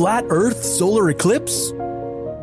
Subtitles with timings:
[0.00, 1.72] Flat Earth solar eclipse?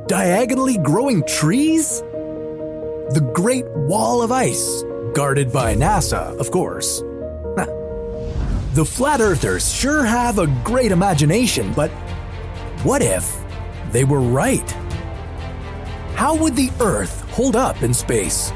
[0.05, 2.01] Diagonally growing trees?
[2.01, 4.83] The Great Wall of Ice,
[5.15, 6.99] guarded by NASA, of course.
[8.75, 11.89] the flat earthers sure have a great imagination, but
[12.83, 13.35] what if
[13.91, 14.69] they were right?
[16.13, 18.54] How would the Earth hold up in space?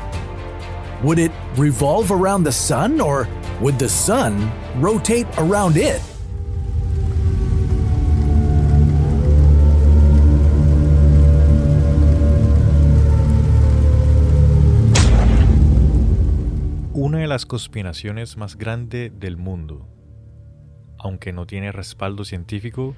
[1.01, 3.27] Would it revolve around the sun or
[3.61, 6.03] would the sun rotate around it?
[17.31, 19.87] Las conspiraciones más grandes del mundo,
[20.99, 22.93] aunque no tiene respaldo científico,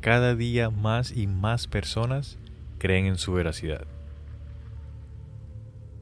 [0.00, 2.38] cada día más y más personas
[2.78, 3.88] creen en su veracidad.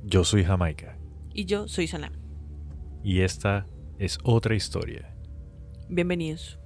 [0.04, 0.98] Yo soy Jamaica.
[1.32, 2.12] Y yo soy Sana.
[3.02, 3.64] Y esta
[3.98, 5.14] es otra historia.
[5.88, 6.61] Bienvenidos.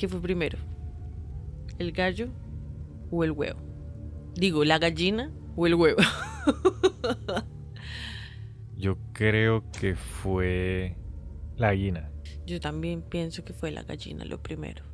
[0.00, 0.56] ¿Qué fue primero?
[1.78, 2.30] ¿El gallo
[3.10, 3.60] o el huevo?
[4.34, 6.00] Digo, ¿la gallina o el huevo?
[8.78, 10.96] Yo creo que fue
[11.58, 12.10] la gallina.
[12.46, 14.84] Yo también pienso que fue la gallina lo primero.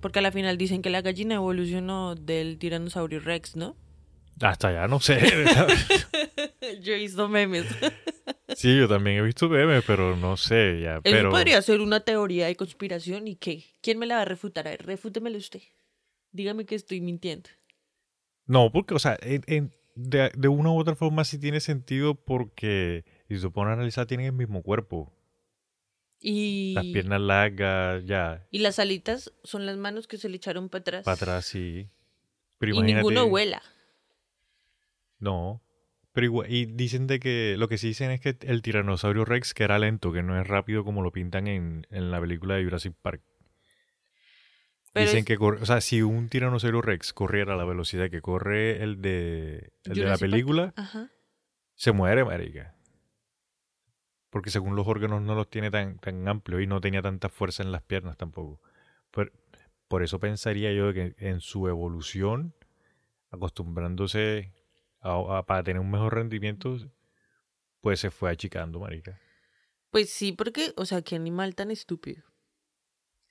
[0.00, 3.76] Porque a la final dicen que la gallina evolucionó del tiranosaurio Rex, ¿no?
[4.40, 5.20] Hasta ya no sé.
[6.80, 7.66] yo visto memes.
[8.54, 11.00] sí, yo también he visto memes, pero no sé ya.
[11.04, 13.64] Eso podría ser una teoría de conspiración y qué.
[13.80, 14.66] ¿Quién me la va a refutar?
[14.66, 15.62] A ver, refútemelo usted.
[16.32, 17.50] Dígame que estoy mintiendo.
[18.46, 23.04] No, porque, o sea, en de, de, una u otra forma sí tiene sentido porque,
[23.28, 25.12] si se pone a analizar, tienen el mismo cuerpo.
[26.20, 26.72] Y...
[26.74, 28.46] Las piernas largas, ya.
[28.50, 31.04] Y las alitas son las manos que se le echaron para atrás.
[31.04, 31.88] Para atrás, sí.
[32.58, 33.62] Pero y ninguno vuela.
[35.18, 35.60] No.
[36.14, 39.52] Pero igual, y dicen de que lo que sí dicen es que el tiranosaurio Rex
[39.52, 42.64] que era lento, que no es rápido como lo pintan en, en la película de
[42.64, 43.20] Jurassic Park.
[44.94, 49.02] Dicen que, o sea, si un tiranosaurio rex corriera a la velocidad que corre el
[49.02, 50.72] de, el de la película,
[51.74, 52.76] se muere, marica.
[54.30, 57.64] Porque según los órganos no los tiene tan, tan amplios y no tenía tanta fuerza
[57.64, 58.60] en las piernas tampoco.
[59.10, 59.32] Por,
[59.88, 62.54] por eso pensaría yo que en su evolución,
[63.32, 64.52] acostumbrándose
[65.04, 66.76] a, para tener un mejor rendimiento,
[67.80, 69.20] pues se fue achicando, marica.
[69.90, 72.24] Pues sí, porque, o sea, qué animal tan estúpido.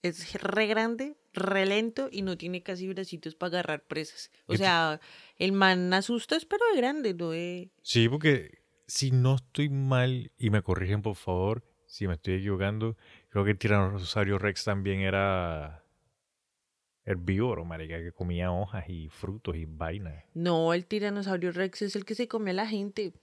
[0.02, 4.32] Es re grande, re lento y no tiene casi bracitos para agarrar presas.
[4.48, 5.00] O sea,
[5.38, 7.70] el man asusta, pero es grande, no es...
[7.82, 12.98] Sí, porque si no estoy mal, y me corrigen por favor, si me estoy equivocando,
[13.30, 15.83] creo que el tiranosaurio Rex también era
[17.06, 20.24] herbívoro, marica, que comía hojas y frutos y vainas.
[20.34, 23.14] No, el tiranosaurio Rex es el que se come a la gente.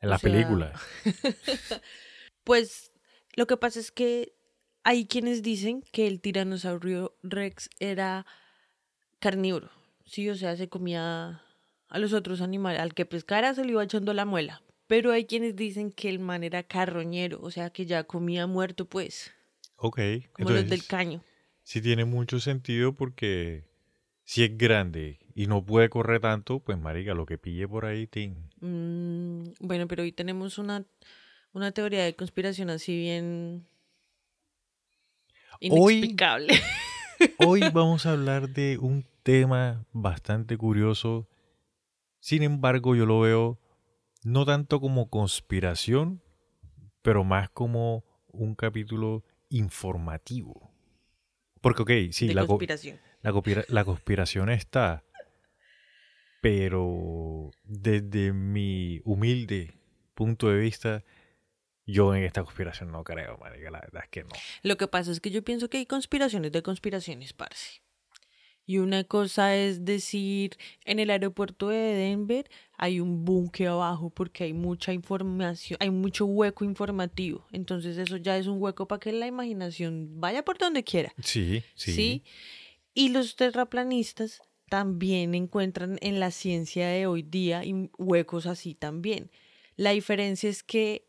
[0.00, 0.72] En la película.
[2.44, 2.92] pues
[3.34, 4.34] lo que pasa es que
[4.84, 8.26] hay quienes dicen que el tiranosaurio rex era
[9.18, 9.70] carnívoro,
[10.04, 11.42] sí, o sea, se comía
[11.88, 14.62] a los otros animales, al que pescara se le iba echando la muela.
[14.86, 18.86] Pero hay quienes dicen que el man era carroñero, o sea, que ya comía muerto,
[18.86, 19.32] pues.
[19.76, 20.00] Ok.
[20.32, 21.22] Como los del caño.
[21.68, 23.66] Sí tiene mucho sentido porque
[24.24, 28.06] si es grande y no puede correr tanto, pues marica, lo que pille por ahí,
[28.06, 28.36] ting.
[28.62, 30.86] Mm, bueno, pero hoy tenemos una,
[31.52, 33.66] una teoría de conspiración así bien
[35.60, 36.54] Inexplicable.
[37.36, 41.28] Hoy, vamos a hablar de un tema bastante curioso.
[42.18, 43.60] Sin embargo, yo lo veo
[44.24, 46.22] no tanto como conspiración,
[47.02, 50.67] pero más como un capítulo informativo.
[51.60, 52.98] Porque, ok, sí, la, conspiración.
[53.68, 55.04] la conspiración está,
[56.40, 59.74] pero desde mi humilde
[60.14, 61.04] punto de vista,
[61.86, 64.30] yo en esta conspiración no creo, marica, la verdad es que no.
[64.62, 67.82] Lo que pasa es que yo pienso que hay conspiraciones de conspiraciones, parce.
[68.68, 74.44] Y una cosa es decir, en el aeropuerto de Denver hay un búnker abajo porque
[74.44, 77.46] hay mucha información, hay mucho hueco informativo.
[77.50, 81.14] Entonces eso ya es un hueco para que la imaginación vaya por donde quiera.
[81.22, 81.92] Sí, sí.
[81.92, 82.24] ¿Sí?
[82.92, 87.62] Y los terraplanistas también encuentran en la ciencia de hoy día
[87.96, 89.30] huecos así también.
[89.76, 91.08] La diferencia es que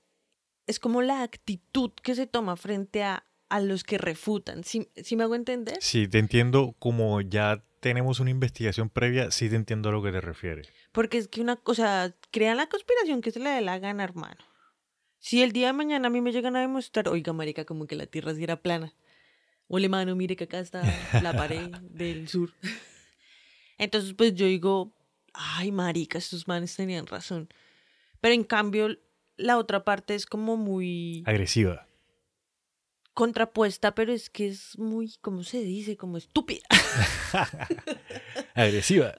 [0.65, 4.63] es como la actitud que se toma frente a, a los que refutan.
[4.63, 5.77] ¿Sí, me hago entender?
[5.81, 10.11] Sí, te entiendo como ya tenemos una investigación previa, sí te entiendo a lo que
[10.11, 10.71] te refieres.
[10.91, 14.37] Porque es que una cosa, crean la conspiración que se le dé la gana, hermano.
[15.17, 17.95] Si el día de mañana a mí me llegan a demostrar, oiga, marica, como que
[17.95, 18.93] la Tierra sí era plana.
[19.67, 20.81] Ole, mano, mire que acá está
[21.21, 22.53] la pared del sur.
[23.77, 24.93] Entonces, pues yo digo,
[25.33, 27.49] ay, marica, estos manes tenían razón.
[28.21, 28.97] Pero en cambio,
[29.37, 31.23] la otra parte es como muy...
[31.25, 31.88] Agresiva.
[33.19, 35.97] Contrapuesta, pero es que es muy, ¿cómo se dice?
[35.97, 36.65] Como estúpida.
[38.55, 39.13] Agresiva.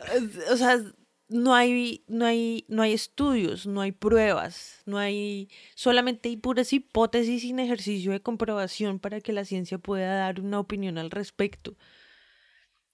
[0.50, 0.82] O sea,
[1.28, 6.72] no hay, no hay, no hay estudios, no hay pruebas, no hay, solamente hay puras
[6.72, 11.76] hipótesis sin ejercicio de comprobación para que la ciencia pueda dar una opinión al respecto.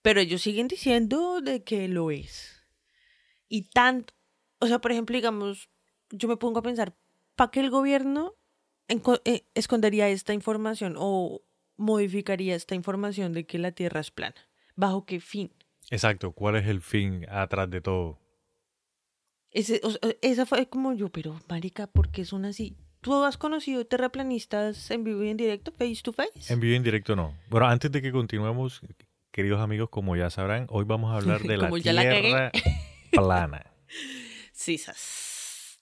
[0.02, 2.66] Pero ellos siguen diciendo de que lo es.
[3.48, 4.12] Y tanto,
[4.58, 5.70] o sea, por ejemplo, digamos,
[6.10, 6.96] yo me pongo a pensar,
[7.36, 8.34] ¿para qué el gobierno
[9.54, 11.42] escondería esta información o
[11.76, 14.36] modificaría esta información de que la Tierra es plana?
[14.74, 15.52] ¿Bajo qué fin?
[15.90, 18.18] Exacto, ¿cuál es el fin atrás de todo?
[19.50, 19.80] Ese,
[20.20, 22.76] esa fue como yo, pero marica, ¿por qué son así?
[23.00, 26.52] ¿Tú has conocido terraplanistas en vivo y en directo, face to face?
[26.52, 27.34] En vivo y en directo no.
[27.48, 28.80] Bueno, antes de que continuemos,
[29.30, 32.50] queridos amigos, como ya sabrán, hoy vamos a hablar de la Tierra
[33.12, 33.72] plana.
[34.52, 34.80] Sí,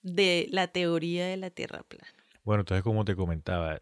[0.02, 2.23] de la teoría de la Tierra plana.
[2.44, 3.80] Bueno, entonces como te comentaba,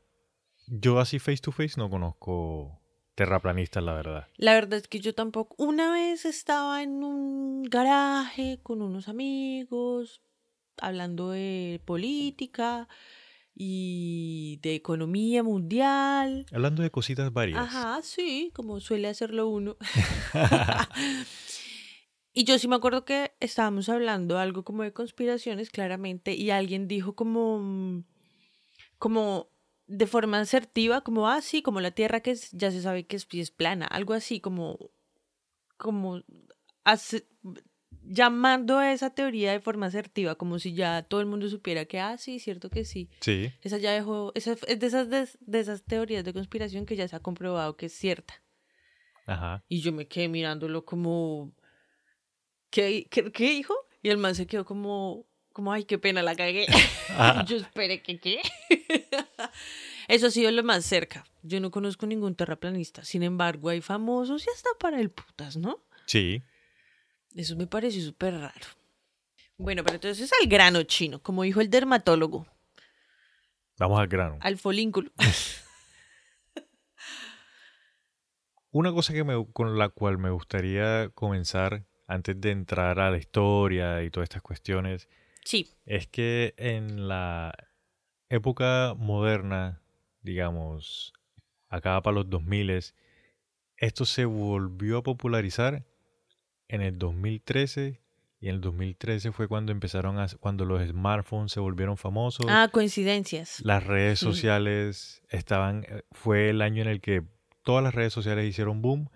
[0.68, 2.80] yo así face to face no conozco
[3.14, 4.28] terraplanistas, la verdad.
[4.36, 5.54] La verdad es que yo tampoco.
[5.58, 10.22] Una vez estaba en un garaje con unos amigos,
[10.78, 12.88] hablando de política
[13.54, 16.46] y de economía mundial.
[16.52, 17.60] Hablando de cositas varias.
[17.60, 19.76] Ajá, sí, como suele hacerlo uno.
[22.32, 26.88] y yo sí me acuerdo que estábamos hablando algo como de conspiraciones, claramente, y alguien
[26.88, 28.04] dijo como,
[29.02, 29.50] como
[29.88, 33.26] de forma asertiva, como así, ah, como la Tierra que ya se sabe que es,
[33.32, 34.78] es plana, algo así, como,
[35.76, 36.22] como
[38.04, 41.98] llamando a esa teoría de forma asertiva, como si ya todo el mundo supiera que,
[41.98, 43.10] ah, sí, cierto que sí.
[43.18, 43.52] Sí.
[43.62, 47.16] Esa ya dejó, esa es de esas, de, esas teorías de conspiración que ya se
[47.16, 48.40] ha comprobado que es cierta.
[49.26, 49.64] Ajá.
[49.68, 51.52] Y yo me quedé mirándolo como,
[52.70, 53.74] ¿qué, qué, qué dijo?
[54.00, 56.66] Y el man se quedó como, como, ay, qué pena, la cagué.
[57.46, 58.40] yo esperé que qué.
[60.08, 61.24] Eso ha sido lo más cerca.
[61.42, 63.04] Yo no conozco ningún terraplanista.
[63.04, 65.84] Sin embargo, hay famosos y hasta para el putas, ¿no?
[66.06, 66.42] Sí.
[67.34, 68.66] Eso me parece súper raro.
[69.56, 72.46] Bueno, pero entonces es al grano chino, como dijo el dermatólogo.
[73.78, 74.38] Vamos al grano.
[74.40, 75.10] Al folínculo.
[78.70, 83.18] Una cosa que me, con la cual me gustaría comenzar antes de entrar a la
[83.18, 85.08] historia y todas estas cuestiones
[85.44, 85.68] Sí.
[85.86, 87.54] Es que en la
[88.28, 89.82] época moderna,
[90.22, 91.12] digamos,
[91.68, 92.82] acá para los 2000,
[93.76, 95.84] esto se volvió a popularizar
[96.68, 98.00] en el 2013
[98.40, 102.46] y en el 2013 fue cuando empezaron a, cuando los smartphones se volvieron famosos.
[102.48, 103.60] Ah, coincidencias.
[103.64, 107.22] Las redes sociales estaban, eh, fue el año en el que
[107.62, 109.10] todas las redes sociales hicieron boom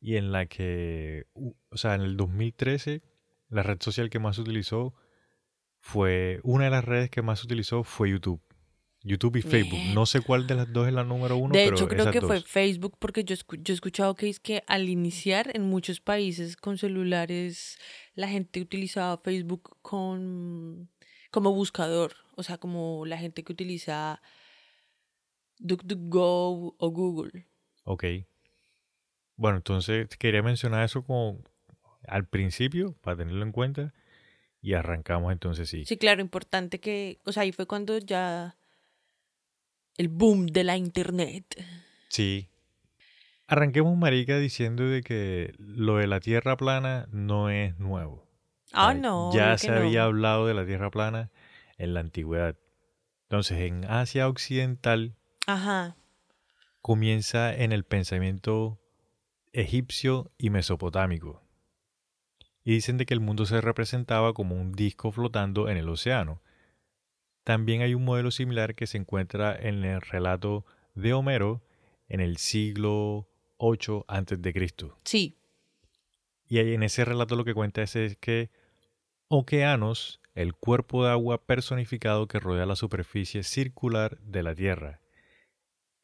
[0.00, 3.02] y en la que, o sea, en el 2013
[3.50, 4.94] la red social que más se utilizó
[5.80, 8.40] fue una de las redes que más se utilizó fue YouTube.
[9.02, 9.80] YouTube y Facebook.
[9.94, 11.54] No sé cuál de las dos es la número uno.
[11.54, 14.90] De hecho, creo que fue Facebook porque yo, yo he escuchado que es que al
[14.90, 17.78] iniciar en muchos países con celulares
[18.14, 20.90] la gente utilizaba Facebook con
[21.30, 22.12] como buscador.
[22.36, 24.20] O sea, como la gente que utiliza
[25.58, 27.46] DuckDuckGo o Google.
[27.84, 28.04] Ok.
[29.36, 31.42] Bueno, entonces quería mencionar eso como
[32.06, 33.94] al principio para tenerlo en cuenta
[34.62, 35.84] y arrancamos entonces sí.
[35.84, 38.56] Sí, claro, importante que, o sea, ahí fue cuando ya
[39.96, 41.44] el boom de la internet.
[42.08, 42.48] Sí.
[43.46, 48.28] Arranquemos, Marica, diciendo de que lo de la Tierra plana no es nuevo.
[48.72, 49.32] Ah, no.
[49.32, 51.30] Ya se había hablado de la Tierra plana
[51.76, 52.56] en la antigüedad.
[53.22, 55.96] Entonces, en Asia Occidental Ajá.
[56.80, 58.78] comienza en el pensamiento
[59.52, 61.42] egipcio y mesopotámico
[62.70, 66.40] y dicen de que el mundo se representaba como un disco flotando en el océano.
[67.42, 71.64] También hay un modelo similar que se encuentra en el relato de Homero
[72.08, 74.70] en el siglo 8 a.C.
[75.02, 75.36] Sí.
[76.46, 78.50] Y en ese relato lo que cuenta es, es que
[79.26, 85.00] Okeanos, el cuerpo de agua personificado que rodea la superficie circular de la Tierra,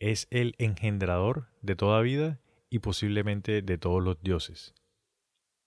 [0.01, 4.75] es el engendrador de toda vida y posiblemente de todos los dioses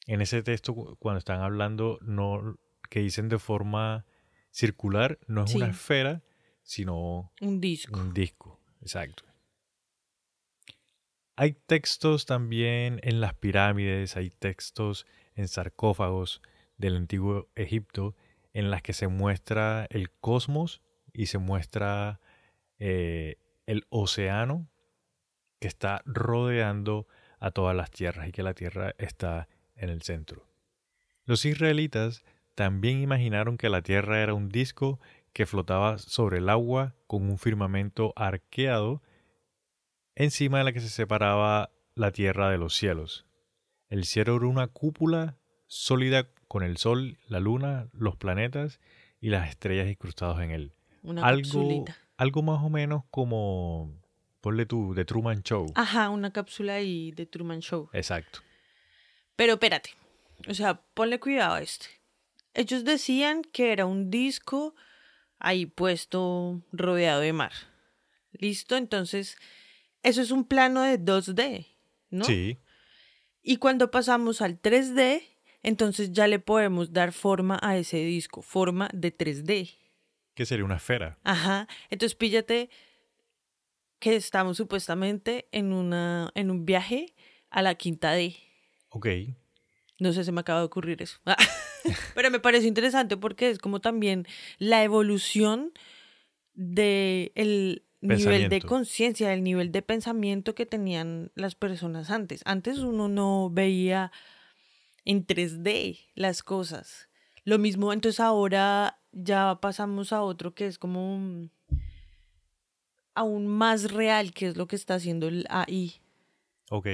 [0.10, 2.58] en ese texto, cuando están hablando, no,
[2.90, 4.08] que dicen de forma
[4.50, 6.24] circular, no es una esfera,
[6.64, 8.00] sino un disco.
[8.00, 9.24] Un disco, exacto.
[11.36, 16.42] Hay textos también en las pirámides, hay textos en sarcófagos
[16.78, 18.16] del antiguo Egipto
[18.52, 20.82] en las que se muestra el cosmos
[21.14, 22.20] y se muestra
[22.80, 23.38] eh,
[23.68, 24.72] el océano
[25.60, 27.08] que está rodeando
[27.40, 29.48] a todas las tierras y que la tierra está
[29.80, 30.46] en el centro.
[31.26, 32.24] Los israelitas
[32.56, 35.00] también imaginaron que la Tierra era un disco
[35.34, 39.02] que flotaba sobre el agua con un firmamento arqueado
[40.16, 43.26] encima de la que se separaba la Tierra de los cielos.
[43.88, 48.80] El cielo era una cúpula sólida con el Sol, la Luna, los planetas
[49.22, 50.74] y las estrellas incrustados en él.
[51.04, 51.86] Una algo,
[52.18, 53.94] algo más o menos como,
[54.42, 55.72] ponle tú, de Truman Show.
[55.76, 57.90] Ajá, una cápsula ahí de Truman Show.
[57.94, 58.40] Exacto.
[59.40, 59.92] Pero espérate,
[60.50, 61.86] o sea, ponle cuidado a este.
[62.54, 64.76] Ellos decían que era un disco
[65.38, 67.54] ahí puesto rodeado de mar.
[68.34, 68.76] ¿Listo?
[68.76, 69.38] Entonces,
[70.04, 71.68] eso es un plano de 2D,
[72.10, 72.26] ¿no?
[72.26, 72.60] Sí.
[73.42, 75.24] Y cuando pasamos al 3D,
[75.64, 79.78] entonces ya le podemos dar forma a ese disco, forma de 3D.
[80.34, 81.18] Que sería una esfera.
[81.24, 81.70] Ajá.
[81.90, 82.70] Entonces píllate
[84.00, 87.16] que estamos supuestamente en, una, en un viaje
[87.50, 88.36] a la quinta D.
[88.90, 89.08] Ok.
[90.00, 91.20] No sé, se me acaba de ocurrir eso.
[92.16, 94.28] Pero me parece interesante porque es como también
[94.58, 95.72] la evolución
[96.54, 102.42] del el nivel de conciencia, el nivel de pensamiento que tenían las personas antes.
[102.46, 104.12] Antes uno no veía
[105.06, 107.10] en 3D las cosas.
[107.44, 111.50] Lo mismo, entonces ahora ya pasamos a otro que es como
[113.16, 116.02] aún más real, que es lo que está haciendo el AI.
[116.70, 116.88] Ok.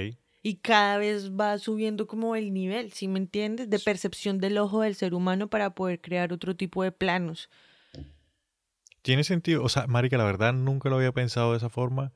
[0.46, 3.68] Y cada vez va subiendo como el nivel, ¿sí me entiendes?
[3.68, 7.50] De percepción del ojo del ser humano para poder crear otro tipo de planos.
[9.02, 9.64] Tiene sentido.
[9.64, 12.12] O sea, Marica, la verdad nunca lo había pensado de esa forma,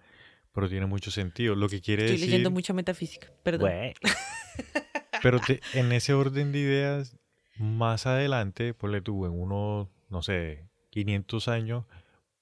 [0.52, 1.56] pero tiene mucho sentido.
[1.56, 2.30] Lo que quiere Estoy decir...
[2.30, 3.72] leyendo mucha metafísica, perdón.
[5.24, 5.40] Pero
[5.74, 7.18] en ese orden de ideas,
[7.58, 11.84] más adelante, le tuvo en unos, no sé, 500 años,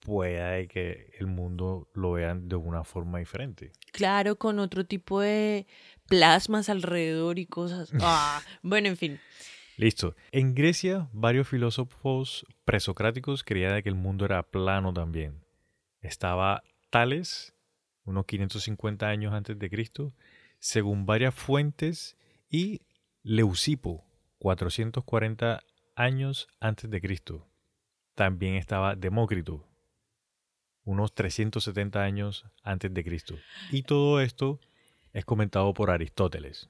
[0.09, 3.73] puede que el mundo lo vean de una forma diferente.
[3.93, 5.67] Claro, con otro tipo de
[6.09, 7.93] plasmas alrededor y cosas.
[8.01, 9.21] Ah, bueno, en fin.
[9.77, 10.17] Listo.
[10.33, 15.45] En Grecia, varios filósofos presocráticos creían que el mundo era plano también.
[16.01, 17.55] Estaba Tales,
[18.05, 20.15] unos 550 años antes de Cristo,
[20.59, 22.17] según varias fuentes
[22.49, 22.81] y
[23.23, 24.07] Leucipo,
[24.39, 25.61] 440
[25.97, 27.47] años antes de Cristo.
[28.15, 29.68] También estaba Demócrito,
[30.89, 33.35] unos 370 años antes de Cristo.
[33.71, 34.61] Y todo esto
[35.13, 36.69] es comentado por Aristóteles.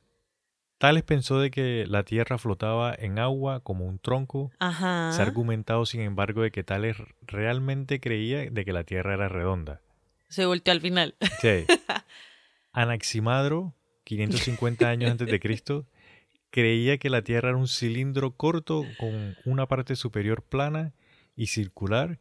[0.78, 4.52] Tales pensó de que la Tierra flotaba en agua como un tronco.
[4.60, 9.28] Se ha argumentado, sin embargo, de que Tales realmente creía de que la Tierra era
[9.28, 9.80] redonda.
[10.28, 11.16] Se volteó al final.
[11.40, 11.66] Sí.
[12.72, 13.74] Anaximadro
[14.08, 15.86] 550 años antes de Cristo,
[16.50, 20.94] creía que la Tierra era un cilindro corto con una parte superior plana
[21.36, 22.18] y circular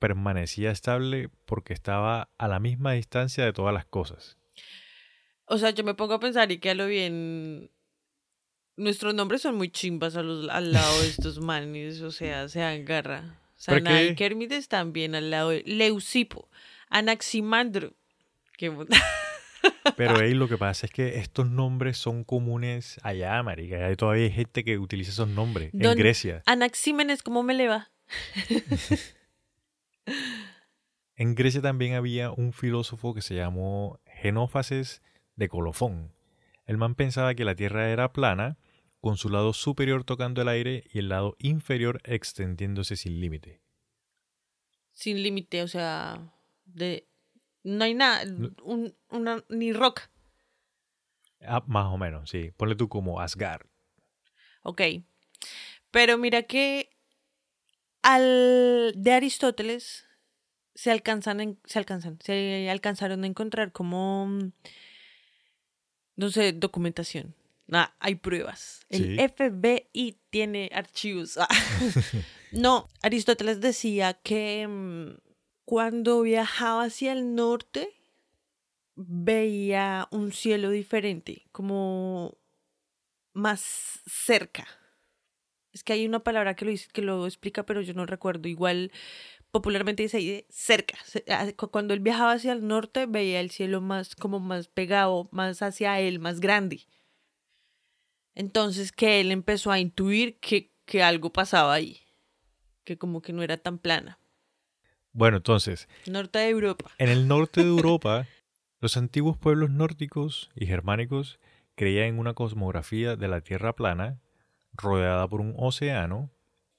[0.00, 4.36] permanecía estable porque estaba a la misma distancia de todas las cosas.
[5.44, 7.70] O sea, yo me pongo a pensar y que a lo bien
[8.76, 13.36] nuestros nombres son muy chimbas al lado de estos manes, o sea, se agarra.
[13.56, 16.48] Sana y Kermit están bien al lado de Leucipo,
[16.88, 17.92] Anaximandro.
[18.56, 18.72] Qué
[19.96, 23.84] pero ahí lo que pasa es que estos nombres son comunes allá, marica.
[23.84, 26.42] Hay todavía hay gente que utiliza esos nombres en Grecia.
[26.46, 27.90] Anaxímenes, ¿cómo me le va?
[31.16, 35.02] en Grecia también había un filósofo que se llamó Genófases
[35.36, 36.14] de Colofón.
[36.66, 38.58] El man pensaba que la Tierra era plana,
[39.00, 43.62] con su lado superior tocando el aire y el lado inferior extendiéndose sin límite.
[44.92, 46.32] Sin límite, o sea,
[46.64, 47.06] de
[47.62, 48.24] no hay nada,
[48.62, 50.10] un, una, ni roca.
[51.42, 52.52] Ah, más o menos, sí.
[52.56, 53.66] Ponle tú como Asgard.
[54.62, 54.82] Ok.
[55.90, 56.89] Pero mira que
[58.02, 60.06] al de Aristóteles
[60.74, 64.28] se alcanzan, se alcanzan, se alcanzaron a encontrar como,
[66.16, 67.34] no sé, documentación.
[67.72, 68.80] Ah, hay pruebas.
[68.88, 71.38] El FBI tiene archivos.
[72.52, 75.18] no, Aristóteles decía que mm,
[75.64, 77.94] cuando viajaba hacia el norte,
[78.96, 82.36] veía un cielo diferente, como
[83.32, 84.66] más cerca.
[85.72, 88.48] Es que hay una palabra que lo, que lo explica, pero yo no recuerdo.
[88.48, 88.90] Igual
[89.50, 90.98] popularmente dice cerca.
[91.28, 95.62] Ah, cuando él viajaba hacia el norte, veía el cielo más como más pegado, más
[95.62, 96.86] hacia él, más grande.
[98.34, 102.00] Entonces que él empezó a intuir que, que algo pasaba ahí,
[102.84, 104.18] que como que no era tan plana.
[105.12, 105.88] Bueno, entonces.
[106.06, 106.90] Norte de Europa.
[106.98, 108.26] En el norte de Europa,
[108.80, 111.40] los antiguos pueblos nórdicos y germánicos
[111.74, 114.20] creían en una cosmografía de la Tierra plana,
[114.82, 116.30] rodeada por un océano.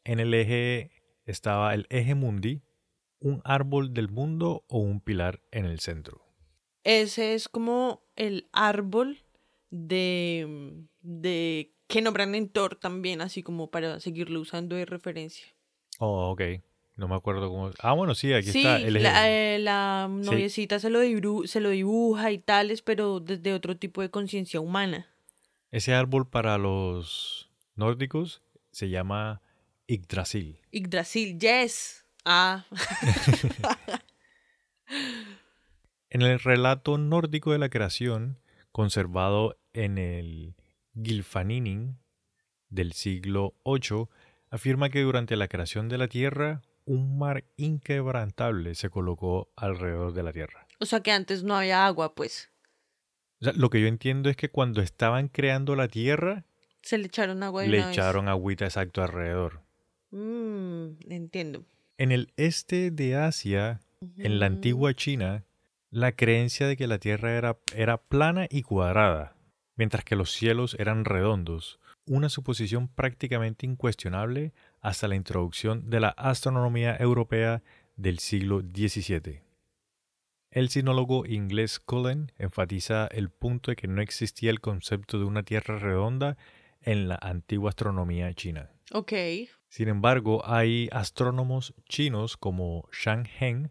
[0.03, 0.91] En el eje
[1.25, 2.61] estaba el eje mundi,
[3.19, 6.21] un árbol del mundo o un pilar en el centro.
[6.83, 9.23] Ese es como el árbol
[9.69, 15.45] de, de que nombran en Thor también, así como para seguirlo usando de referencia.
[15.99, 16.41] Oh, ok.
[16.97, 17.71] No me acuerdo cómo.
[17.79, 18.79] Ah, bueno, sí, aquí sí, está.
[18.79, 20.99] la, eh, la noviecita se, lo
[21.47, 25.07] se lo dibuja y tales, pero desde otro tipo de conciencia humana.
[25.71, 27.40] Ese árbol para los
[27.81, 29.41] nórdicos se llama
[29.87, 30.59] Yggdrasil.
[30.71, 32.05] Yggdrasil, yes.
[32.23, 32.65] Ah.
[36.11, 38.39] en el relato nórdico de la creación,
[38.71, 40.55] conservado en el
[40.93, 41.97] Gylfaginning
[42.69, 44.05] del siglo VIII,
[44.51, 50.21] afirma que durante la creación de la Tierra, un mar inquebrantable se colocó alrededor de
[50.21, 50.67] la Tierra.
[50.79, 52.51] O sea que antes no había agua, pues.
[53.39, 56.45] lo que yo entiendo es que cuando estaban creando la Tierra,
[56.81, 57.65] se le echaron agua.
[57.65, 59.61] le echaron agüita exacto alrededor.
[60.11, 61.65] Mm, entiendo.
[61.97, 63.81] En el este de Asia,
[64.17, 65.45] en la antigua China,
[65.91, 69.35] la creencia de que la Tierra era, era plana y cuadrada,
[69.75, 76.09] mientras que los cielos eran redondos, una suposición prácticamente incuestionable hasta la introducción de la
[76.09, 77.61] astronomía europea
[77.95, 79.41] del siglo XVII.
[80.49, 85.43] El sinólogo inglés Cullen enfatiza el punto de que no existía el concepto de una
[85.43, 86.37] Tierra redonda
[86.81, 88.71] en la antigua astronomía china.
[88.91, 89.13] Ok.
[89.69, 93.69] Sin embargo, hay astrónomos chinos como Shang Heng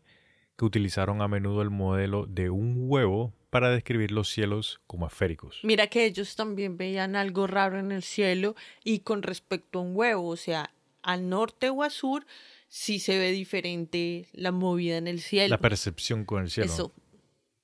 [0.56, 5.60] que utilizaron a menudo el modelo de un huevo para describir los cielos como esféricos.
[5.62, 9.96] Mira que ellos también veían algo raro en el cielo y con respecto a un
[9.96, 12.26] huevo, o sea, al norte o al sur
[12.68, 15.50] sí se ve diferente la movida en el cielo.
[15.50, 16.72] La percepción con el cielo.
[16.72, 16.92] Eso.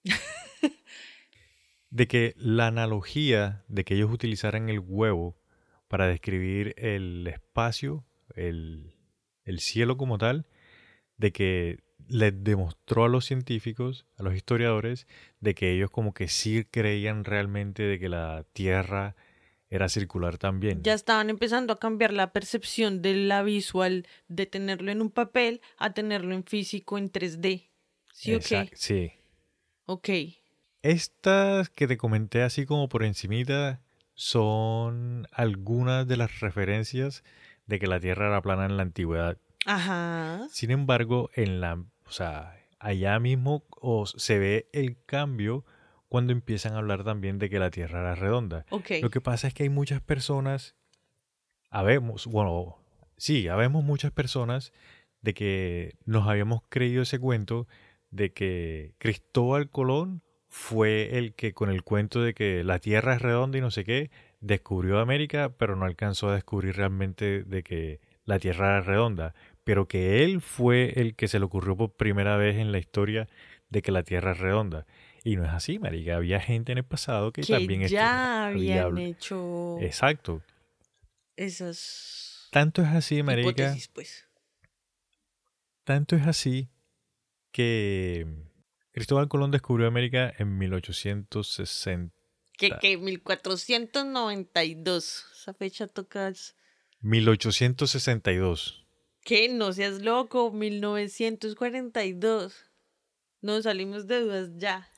[1.97, 5.35] de que la analogía de que ellos utilizaran el huevo
[5.89, 8.93] para describir el espacio, el,
[9.45, 10.47] el cielo como tal,
[11.17, 15.07] de que les demostró a los científicos, a los historiadores,
[15.41, 19.17] de que ellos como que sí creían realmente de que la Tierra
[19.71, 20.83] era circular también.
[20.83, 25.63] Ya estaban empezando a cambiar la percepción de la visual de tenerlo en un papel
[25.79, 27.71] a tenerlo en físico en 3D.
[28.13, 28.71] ¿Sí o qué?
[28.75, 29.13] Sí.
[29.87, 30.11] Ok.
[30.87, 33.81] Estas que te comenté así como por encimita
[34.15, 37.25] son algunas de las referencias
[37.67, 39.37] de que la Tierra era plana en la antigüedad.
[39.65, 40.47] Ajá.
[40.49, 43.65] Sin embargo, en la, o sea, allá mismo
[44.17, 45.65] se ve el cambio
[46.09, 48.65] cuando empiezan a hablar también de que la Tierra era redonda.
[49.03, 50.77] Lo que pasa es que hay muchas personas,
[51.69, 52.79] habemos, bueno,
[53.17, 54.73] sí, habemos muchas personas
[55.21, 57.67] de que nos habíamos creído ese cuento
[58.13, 60.23] de que Cristóbal Colón
[60.57, 63.85] fue el que con el cuento de que la Tierra es redonda y no sé
[63.85, 69.35] qué, descubrió América, pero no alcanzó a descubrir realmente de que la Tierra era redonda,
[69.65, 73.29] pero que él fue el que se le ocurrió por primera vez en la historia
[73.69, 74.87] de que la Tierra es redonda.
[75.23, 76.17] Y no es así, marica.
[76.17, 79.79] Había gente en el pasado que, también ya habían hecho.
[79.83, 80.43] Exacto.
[81.37, 82.49] Esas.
[82.51, 83.77] Tanto es así, marica.
[83.93, 84.27] Pues.
[85.85, 86.71] Tanto es así
[87.53, 88.46] que
[88.97, 92.15] Cristóbal Colón descubrió América en 1860.
[92.57, 92.71] ¿Qué?
[92.81, 92.97] ¿Qué?
[92.97, 95.27] 1492.
[95.35, 96.57] Esa fecha tocas.
[97.01, 98.87] 1862.
[99.21, 99.51] ¿Qué?
[99.51, 100.51] No seas loco.
[100.51, 102.71] 1942.
[103.43, 104.89] No salimos de dudas ya.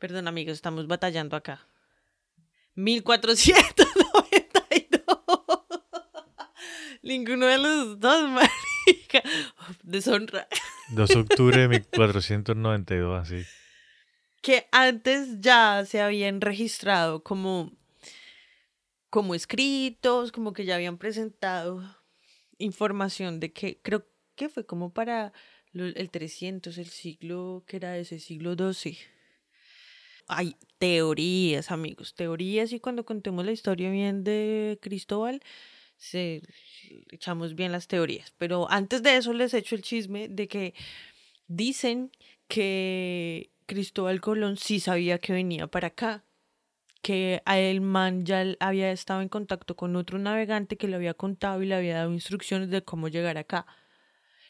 [0.00, 1.68] Perdón, amigos, estamos batallando acá.
[2.74, 4.98] 1492.
[7.02, 9.22] Ninguno de los dos, marica.
[9.84, 10.48] Deshonra.
[10.90, 13.44] 2 de octubre de 1492, así.
[14.40, 17.72] Que antes ya se habían registrado como,
[19.10, 21.82] como escritos, como que ya habían presentado
[22.58, 25.32] información de que creo que fue como para
[25.74, 28.98] el 300, el siglo que era ese, siglo XII.
[30.28, 35.42] Hay teorías, amigos, teorías y cuando contemos la historia bien de Cristóbal,
[35.98, 36.42] se,
[37.10, 38.32] echamos bien las teorías.
[38.38, 40.74] Pero antes de eso les echo el chisme de que
[41.46, 42.10] dicen
[42.46, 46.24] que Cristóbal Colón sí sabía que venía para acá,
[47.02, 51.14] que a el man ya había estado en contacto con otro navegante que le había
[51.14, 53.66] contado y le había dado instrucciones de cómo llegar acá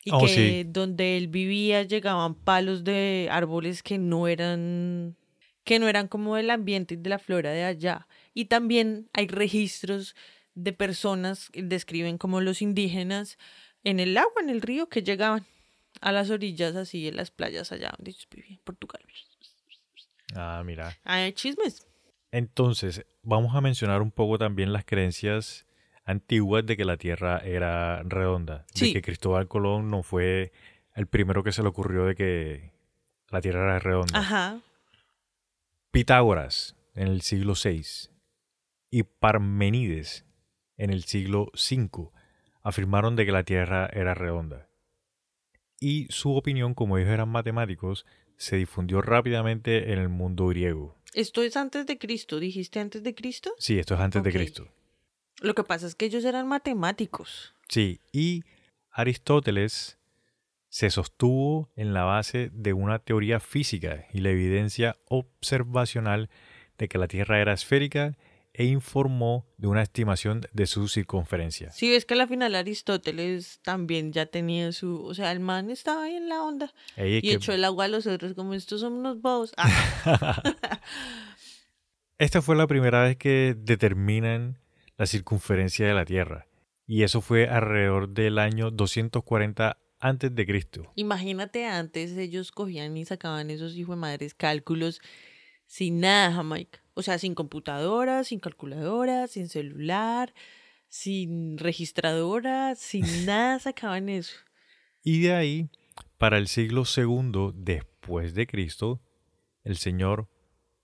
[0.04, 5.16] y oh, que donde él vivía llegaban palos de árboles que no eran
[5.64, 8.08] que no eran como del ambiente y de la flora de allá.
[8.32, 10.16] Y también hay registros
[10.58, 13.38] de personas que describen como los indígenas
[13.84, 15.46] en el agua, en el río, que llegaban
[16.00, 19.02] a las orillas así, en las playas allá donde ellos vivían, en Portugal.
[20.34, 20.96] Ah, mira.
[21.04, 21.86] Hay chismes.
[22.32, 25.64] Entonces, vamos a mencionar un poco también las creencias
[26.04, 28.66] antiguas de que la Tierra era redonda.
[28.74, 30.52] De que Cristóbal Colón no fue
[30.94, 32.72] el primero que se le ocurrió de que
[33.28, 34.18] la Tierra era redonda.
[34.18, 34.60] Ajá.
[35.92, 38.10] Pitágoras, en el siglo VI,
[38.90, 40.27] y Parmenides
[40.78, 42.10] en el siglo V
[42.62, 44.68] afirmaron de que la Tierra era redonda.
[45.80, 50.96] Y su opinión, como ellos eran matemáticos, se difundió rápidamente en el mundo griego.
[51.14, 53.52] Esto es antes de Cristo, dijiste antes de Cristo.
[53.58, 54.68] Sí, esto es antes de Cristo.
[55.40, 57.54] Lo que pasa es que ellos eran matemáticos.
[57.68, 58.44] Sí, y
[58.90, 59.98] Aristóteles
[60.68, 66.28] se sostuvo en la base de una teoría física y la evidencia observacional
[66.76, 68.16] de que la Tierra era esférica
[68.58, 71.70] e informó de una estimación de su circunferencia.
[71.70, 76.02] Sí, es que al final Aristóteles también ya tenía su, o sea, el man estaba
[76.02, 79.22] ahí en la onda y echó el agua a los otros como estos son unos
[79.22, 79.52] bobos.
[79.56, 80.42] Ah.
[82.18, 84.58] Esta fue la primera vez que determinan
[84.96, 86.48] la circunferencia de la Tierra
[86.84, 90.90] y eso fue alrededor del año 240 antes de Cristo.
[90.96, 95.00] Imagínate antes ellos cogían y sacaban esos hijos de madres cálculos
[95.68, 96.80] sin nada, Jamaica.
[96.98, 100.34] O sea, sin computadora, sin calculadora, sin celular,
[100.88, 104.34] sin registradora, sin nada sacaban eso.
[105.04, 105.70] Y de ahí,
[106.16, 109.00] para el siglo segundo después de Cristo,
[109.62, 110.26] el señor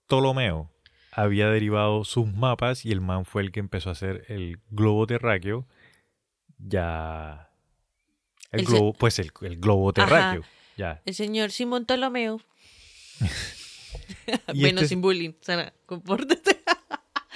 [0.07, 0.71] Ptolomeo
[1.11, 5.05] había derivado sus mapas y el man fue el que empezó a hacer el globo
[5.07, 5.67] terráqueo.
[6.59, 7.49] Ya.
[8.53, 10.43] El, globo, pues el, globo terráqueo.
[10.77, 11.01] Ya.
[11.03, 12.39] El señor Simón Ptolomeo
[14.53, 15.33] Menos este sin bullying.
[15.41, 16.61] Sara, compórtate.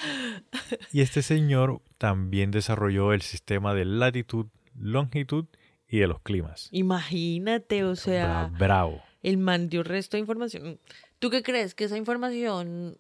[0.92, 5.46] y este señor también desarrolló el sistema de latitud, longitud
[5.88, 6.70] y de los climas.
[6.72, 8.52] Imagínate, o sea.
[8.58, 9.02] Bravo.
[9.22, 10.80] El man dio resto de información.
[11.20, 11.76] ¿Tú qué crees?
[11.76, 12.98] ¿Que esa información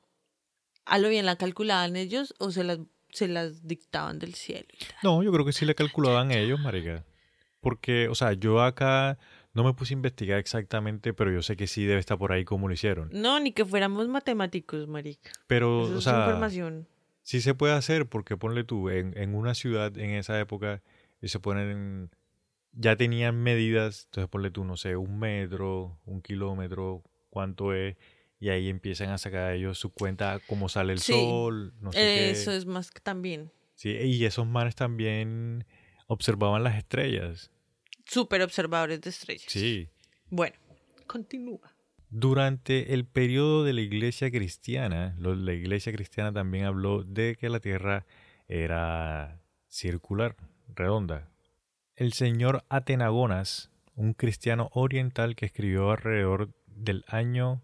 [0.85, 2.79] a lo bien la calculaban ellos o se las,
[3.11, 4.67] se las dictaban del cielo?
[5.03, 7.05] No, yo creo que sí la calculaban ellos, marica.
[7.61, 9.17] Porque, o sea, yo acá
[9.59, 12.45] no me puse a investigar exactamente, pero yo sé que sí debe estar por ahí
[12.45, 13.09] como lo hicieron.
[13.11, 15.31] No, ni que fuéramos matemáticos, marica.
[15.47, 16.87] Pero, o sea, información.
[17.23, 20.81] sí se puede hacer porque ponle tú, en, en una ciudad en esa época
[21.21, 22.09] se ponen,
[22.71, 27.97] ya tenían medidas, entonces ponle tú, no sé, un metro, un kilómetro, cuánto es,
[28.39, 32.53] y ahí empiezan a sacar ellos su cuenta cómo sale el sol, no sé Eso
[32.53, 33.51] es más que también.
[33.75, 35.65] Sí, y esos manes también
[36.07, 37.51] observaban las estrellas
[38.09, 39.45] súper observadores de estrellas.
[39.47, 39.89] Sí.
[40.29, 40.55] Bueno,
[41.07, 41.73] continúa.
[42.09, 47.59] Durante el periodo de la iglesia cristiana, la iglesia cristiana también habló de que la
[47.59, 48.05] Tierra
[48.47, 50.35] era circular,
[50.75, 51.29] redonda.
[51.95, 57.61] El señor Atenagonas, un cristiano oriental que escribió alrededor del año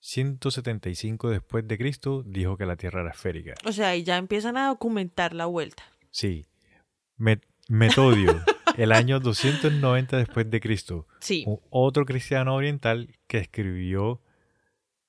[0.00, 3.54] 175 después de Cristo, dijo que la Tierra era esférica.
[3.64, 5.84] O sea, y ya empiezan a documentar la vuelta.
[6.10, 6.46] Sí.
[7.68, 8.44] Metodio
[8.78, 11.06] el año 290 después de Cristo.
[11.20, 11.44] Sí.
[11.68, 14.22] Otro cristiano oriental que escribió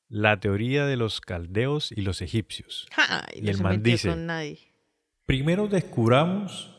[0.08, 2.88] la teoría de los caldeos y los egipcios.
[3.36, 4.60] y el man dice, nadie.
[5.26, 6.76] primero descubramos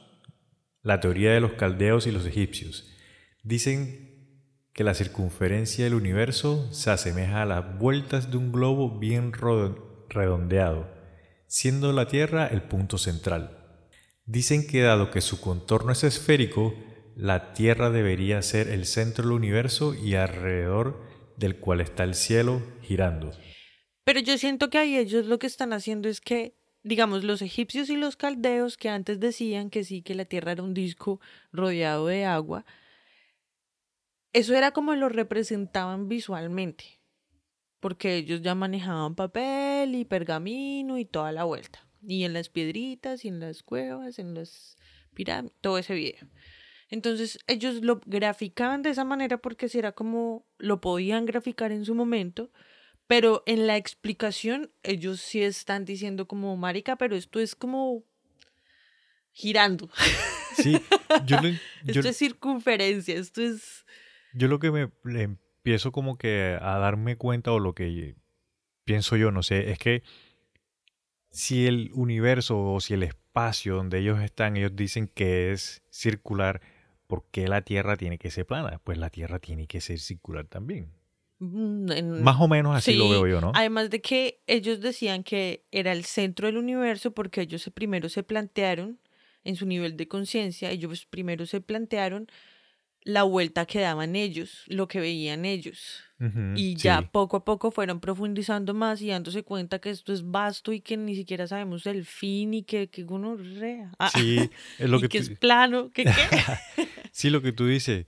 [0.82, 2.92] la teoría de los caldeos y los egipcios.
[3.44, 4.10] Dicen
[4.72, 9.32] que la circunferencia del universo se asemeja a las vueltas de un globo bien
[10.08, 10.88] redondeado,
[11.46, 13.59] siendo la Tierra el punto central.
[14.30, 16.72] Dicen que dado que su contorno es esférico,
[17.16, 21.02] la Tierra debería ser el centro del universo y alrededor
[21.36, 23.32] del cual está el cielo girando.
[24.04, 27.90] Pero yo siento que ahí ellos lo que están haciendo es que, digamos, los egipcios
[27.90, 32.06] y los caldeos que antes decían que sí, que la Tierra era un disco rodeado
[32.06, 32.64] de agua,
[34.32, 37.00] eso era como lo representaban visualmente,
[37.80, 41.89] porque ellos ya manejaban papel y pergamino y toda la vuelta.
[42.02, 44.76] Y en las piedritas, y en las cuevas, en las
[45.14, 46.28] pirámides, todo ese video.
[46.88, 51.84] Entonces ellos lo graficaban de esa manera porque si era como lo podían graficar en
[51.84, 52.50] su momento,
[53.06, 58.04] pero en la explicación ellos sí están diciendo como, marica, pero esto es como
[59.32, 59.90] girando.
[60.56, 60.76] Sí,
[61.26, 61.38] yo,
[61.86, 63.86] esto es circunferencia, esto es...
[64.34, 64.90] Yo lo que me
[65.22, 68.16] empiezo como que a darme cuenta o lo que
[68.84, 70.02] pienso yo, no sé, es que
[71.30, 76.60] si el universo o si el espacio donde ellos están, ellos dicen que es circular,
[77.06, 78.80] ¿por qué la Tierra tiene que ser plana?
[78.82, 80.92] Pues la Tierra tiene que ser circular también.
[81.38, 83.52] Mm, Más o menos así lo veo yo, ¿no?
[83.54, 88.22] Además de que ellos decían que era el centro del universo porque ellos primero se
[88.22, 88.98] plantearon
[89.42, 92.28] en su nivel de conciencia, ellos primero se plantearon
[93.02, 96.02] la vuelta que daban ellos, lo que veían ellos.
[96.54, 100.70] y ya poco a poco fueron profundizando más y dándose cuenta que esto es vasto
[100.72, 103.90] y que ni siquiera sabemos el fin y que, que uno rea.
[103.98, 106.12] Ah, sí, es lo y que, es plano, que qué.
[107.12, 108.06] sí, lo que tú dices.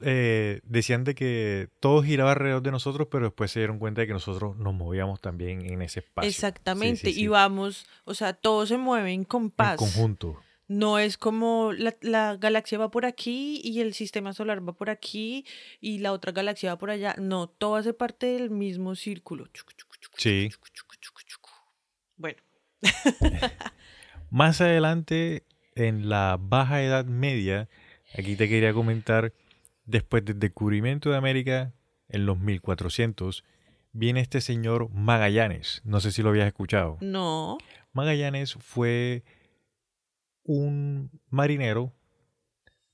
[0.00, 4.08] eh, decían de que todo giraba alrededor de nosotros, pero después se dieron cuenta de
[4.08, 6.28] que nosotros nos movíamos también en ese espacio.
[6.28, 9.72] Exactamente, y vamos, o sea, todo se mueve en compás.
[9.72, 10.40] En conjunto.
[10.70, 14.88] No es como la, la, galaxia va por aquí y el sistema solar va por
[14.88, 15.44] aquí
[15.80, 17.16] y la otra galaxia va por allá.
[17.18, 19.48] No, todo hace parte del mismo círculo.
[20.16, 20.48] Sí.
[22.16, 22.38] Bueno.
[24.30, 27.68] Más adelante, en la Baja Edad Media,
[28.18, 29.32] Aquí te quería comentar,
[29.84, 31.72] después del descubrimiento de América,
[32.08, 33.44] en los 1400,
[33.92, 35.80] viene este señor Magallanes.
[35.84, 36.98] No sé si lo habías escuchado.
[37.00, 37.58] No.
[37.92, 39.22] Magallanes fue
[40.50, 41.92] un marinero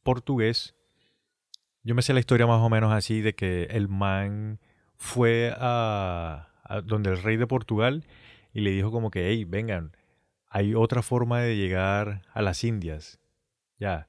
[0.03, 0.75] portugués.
[1.83, 4.61] Yo me sé la historia más o menos así de que el man
[4.97, 6.49] fue a,
[6.85, 8.05] donde el rey de Portugal
[8.53, 9.97] y le dijo como que, hey, vengan,
[10.49, 13.21] hay otra forma de llegar a las Indias.
[13.79, 14.09] Ya,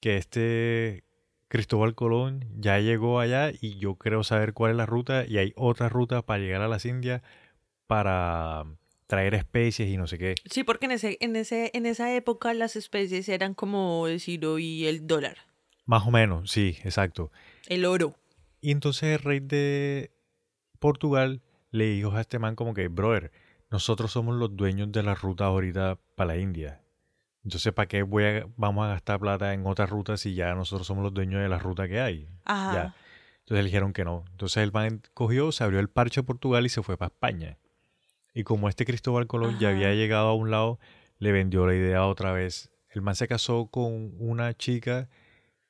[0.00, 1.04] que este
[1.46, 5.52] Cristóbal Colón ya llegó allá y yo creo saber cuál es la ruta y hay
[5.54, 7.22] otra ruta para llegar a las Indias
[7.86, 8.64] para
[9.08, 10.36] traer especies y no sé qué.
[10.44, 14.86] Sí, porque en ese, en ese, en esa época las especies eran como decir hoy
[14.86, 15.38] el dólar.
[15.86, 17.32] Más o menos, sí, exacto.
[17.66, 18.14] El oro.
[18.60, 20.12] Y entonces el rey de
[20.78, 21.40] Portugal
[21.70, 23.32] le dijo a este man como que, brother,
[23.70, 26.82] nosotros somos los dueños de la ruta ahorita para la India.
[27.44, 30.86] Entonces, ¿para qué voy a, vamos a gastar plata en otra ruta si ya nosotros
[30.86, 32.28] somos los dueños de la ruta que hay?
[32.44, 32.94] Ajá.
[33.40, 34.24] Entonces le dijeron que no.
[34.32, 37.56] Entonces el man cogió, se abrió el parche a Portugal y se fue para España.
[38.34, 40.78] Y como este Cristóbal Colón ya había llegado a un lado,
[41.18, 42.70] le vendió la idea otra vez.
[42.90, 45.08] El man se casó con una chica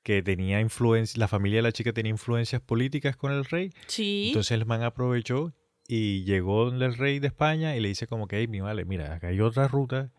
[0.02, 3.72] que tenía influencia, la familia de la chica tenía influencias políticas con el rey.
[3.86, 4.28] Sí.
[4.28, 5.52] Entonces el man aprovechó
[5.86, 8.84] y llegó donde el rey de España y le dice como que, hey, mi vale,
[8.84, 10.10] mira, acá hay otra ruta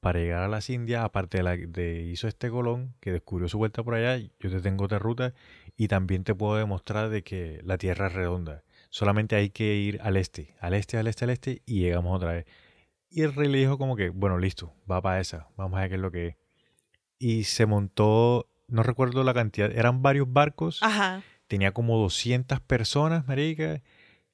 [0.00, 3.58] para llegar a las Indias, aparte de la de hizo este Colón, que descubrió su
[3.58, 5.34] vuelta por allá, yo te tengo otra ruta
[5.76, 8.62] y también te puedo demostrar de que la Tierra es redonda.
[8.90, 12.32] Solamente hay que ir al este, al este, al este, al este y llegamos otra
[12.32, 12.46] vez.
[13.10, 15.90] Y el rey le dijo como que, bueno, listo, va para esa, vamos a ver
[15.90, 16.36] qué es lo que es.
[17.18, 20.82] Y se montó, no recuerdo la cantidad, eran varios barcos.
[20.82, 21.22] Ajá.
[21.46, 23.82] Tenía como 200 personas, marica,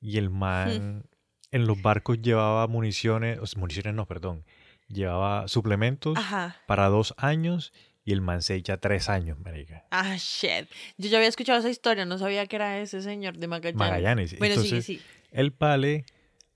[0.00, 1.04] y el man
[1.50, 4.44] en los barcos llevaba municiones, municiones no, perdón,
[4.88, 6.18] llevaba suplementos
[6.66, 7.72] para dos años
[8.04, 9.86] y el man se echa tres años, marica.
[9.90, 10.68] Ah, shit.
[10.98, 13.78] Yo ya había escuchado esa historia, no sabía que era ese señor de Magallanes.
[13.78, 14.38] Magallanes.
[14.38, 15.00] Bueno, sí, sí.
[15.30, 16.04] El Pale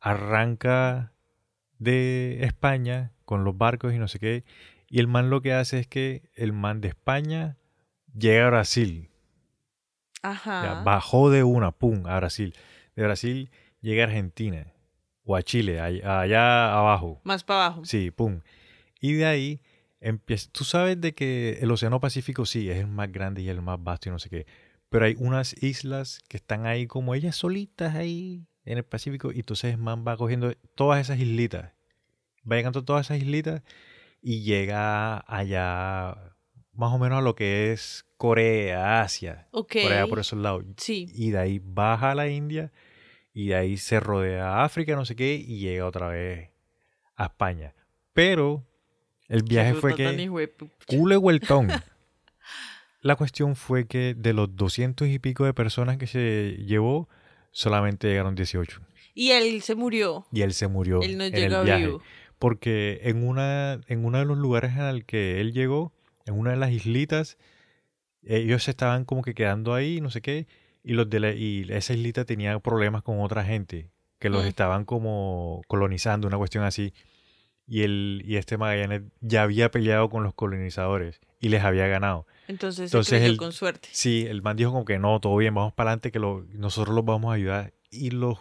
[0.00, 1.12] arranca
[1.78, 4.44] de España con los barcos y no sé qué.
[4.88, 7.56] Y el man lo que hace es que el man de España
[8.16, 9.11] llega a Brasil.
[10.22, 10.82] Ajá.
[10.84, 12.54] bajó de una, pum, a Brasil.
[12.94, 14.66] De Brasil llega a Argentina
[15.24, 17.20] o a Chile, allá abajo.
[17.24, 17.84] Más para abajo.
[17.84, 18.40] Sí, pum.
[19.00, 19.61] Y de ahí
[20.00, 20.50] empieza.
[20.52, 23.82] Tú sabes de que el Océano Pacífico sí es el más grande y el más
[23.82, 24.46] vasto y no sé qué.
[24.88, 29.32] Pero hay unas islas que están ahí como ellas solitas ahí en el Pacífico.
[29.32, 31.72] Y entonces man va cogiendo todas esas islitas.
[32.50, 33.62] Va llegando todas esas islitas
[34.22, 36.34] y llega allá
[36.72, 39.48] más o menos a lo que es Corea, Asia.
[39.50, 40.64] Corea por esos lados.
[40.76, 41.06] Sí.
[41.14, 42.72] Y de ahí baja a la India
[43.32, 46.50] y de ahí se rodea África, no sé qué, y llega otra vez
[47.16, 47.74] a España.
[48.12, 48.67] Pero
[49.28, 50.30] el viaje fue que...
[50.86, 51.68] Cule vueltón.
[53.00, 57.08] La cuestión fue que de los doscientos y pico de personas que se llevó,
[57.52, 58.80] solamente llegaron 18.
[59.14, 60.26] Y él se murió.
[60.32, 61.92] Y él se murió él no en el viaje.
[62.38, 65.92] Porque en, una, en uno de los lugares en el que él llegó,
[66.24, 67.36] en una de las islitas,
[68.22, 70.46] ellos estaban como que quedando ahí, no sé qué,
[70.84, 74.48] y los de y esa islita tenía problemas con otra gente que los mm.
[74.48, 76.92] estaban como colonizando, una cuestión así.
[77.68, 82.26] Y el y este Magallanes ya había peleado con los colonizadores y les había ganado.
[82.48, 83.88] Entonces, Entonces él, con suerte.
[83.92, 86.94] Sí, el man dijo como que no, todo bien, vamos para adelante, que lo, nosotros
[86.94, 87.74] los vamos a ayudar.
[87.90, 88.38] Y los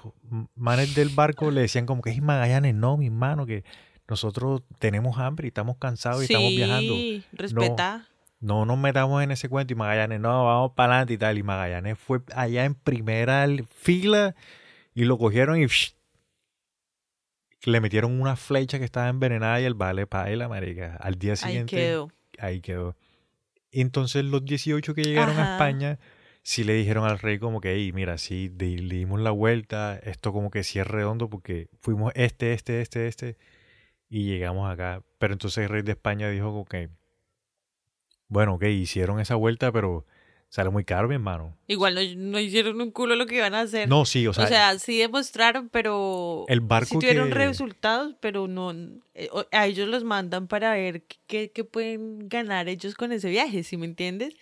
[0.56, 3.64] manes del barco le decían como que es Magallanes, no, mi hermano, que
[4.08, 6.96] nosotros tenemos hambre y estamos cansados y estamos viajando.
[7.34, 8.08] Respeta
[8.40, 11.38] no nos metamos en ese cuento y Magallanes, no, vamos para adelante y tal.
[11.38, 13.48] Y Magallanes fue allá en primera
[13.80, 14.36] fila
[14.94, 15.68] y lo cogieron y
[17.64, 20.96] le metieron una flecha que estaba envenenada y el vale para la marica.
[20.98, 21.76] Al día siguiente.
[21.76, 22.12] Ahí quedó.
[22.40, 22.96] Ahí quedó.
[23.72, 26.00] Entonces los 18 que llegaron a España,
[26.44, 30.50] sí le dijeron al rey como que, mira, sí, le dimos la vuelta, esto como
[30.50, 33.38] que sí es redondo porque fuimos este, este, este, este,
[34.10, 35.04] y llegamos acá.
[35.18, 36.90] Pero entonces el rey de España dijo que
[38.30, 40.06] bueno, ok, hicieron esa vuelta, pero
[40.50, 41.58] sale muy caro, mi hermano.
[41.68, 41.96] Igual
[42.32, 43.88] no, hicieron un culo lo que iban a hacer.
[43.88, 44.46] No, sí, o sea.
[44.46, 46.46] O sea, sí demostraron, pero.
[46.48, 46.90] El barco.
[46.90, 48.74] Sí tuvieron resultados, pero no.
[49.14, 53.64] Eh, a ellos los mandan para ver qué, qué pueden ganar ellos con ese viaje,
[53.64, 54.36] ¿sí me entiendes?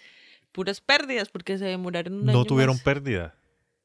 [0.55, 3.35] puras pérdidas porque se demoraron un No tuvieron pérdida.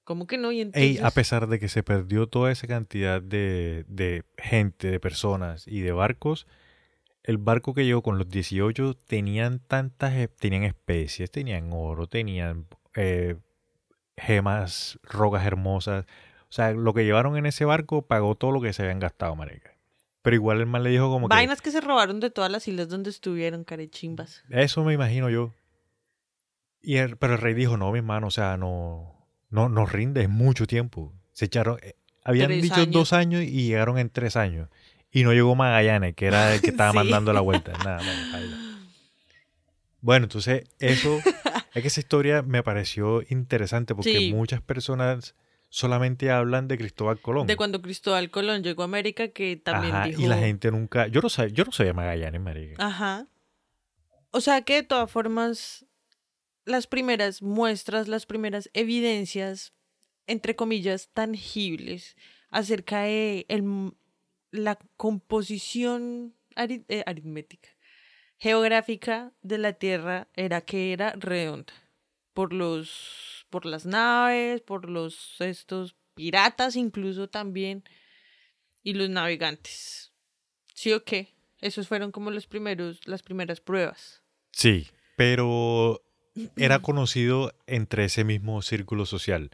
[0.04, 0.50] ¿Cómo que no?
[0.52, 5.66] ¿Y a pesar de que se perdió toda esa cantidad de, de, gente, de personas
[5.68, 6.46] y de barcos,
[7.22, 12.66] el barco que llegó con los 18 tenían tantas, e, tenían especies, tenían oro, tenían
[12.94, 13.36] eh,
[14.16, 16.06] gemas, rocas hermosas.
[16.48, 19.36] O sea, lo que llevaron en ese barco pagó todo lo que se habían gastado,
[19.36, 19.76] marica.
[20.22, 21.34] Pero igual el man le dijo como que...
[21.34, 24.42] Vainas que se robaron de todas las islas donde estuvieron, carechimbas.
[24.50, 25.54] Eso me imagino yo.
[26.82, 30.28] Y pero el rey dijo, no, mi hermano, o sea, no, no, no rinde, es
[30.28, 31.14] mucho tiempo.
[31.32, 34.68] Se echaron, eh, habían dicho dos años y llegaron en tres años.
[35.12, 37.72] Y no llegó Magallanes, que era el que estaba mandando la vuelta.
[37.84, 38.00] Nada,
[40.02, 41.18] bueno, entonces eso,
[41.74, 45.34] es que esa historia me pareció interesante porque muchas personas
[45.68, 47.46] solamente hablan de Cristóbal Colón.
[47.46, 50.20] De cuando Cristóbal Colón llegó a América, que también Ajá, dijo...
[50.20, 51.06] Y la gente nunca...
[51.06, 52.84] Yo no sabía, yo no sabía Magallanes, América.
[52.84, 53.26] Ajá.
[54.30, 55.86] O sea que de todas formas,
[56.64, 59.74] las primeras muestras, las primeras evidencias,
[60.26, 62.16] entre comillas, tangibles
[62.50, 63.92] acerca de el,
[64.50, 67.68] la composición eh, aritmética,
[68.38, 71.72] geográfica de la Tierra era que era redonda.
[72.32, 77.84] Por los, por las naves, por los estos piratas incluso también,
[78.82, 80.12] y los navegantes.
[80.74, 81.34] ¿Sí o qué?
[81.60, 84.22] Esos fueron como los primeros, las primeras pruebas.
[84.52, 86.02] Sí, pero
[86.56, 89.50] era conocido entre ese mismo círculo social.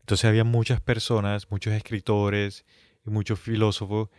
[0.00, 2.64] Entonces había muchas personas, muchos escritores
[3.04, 4.10] y muchos filósofos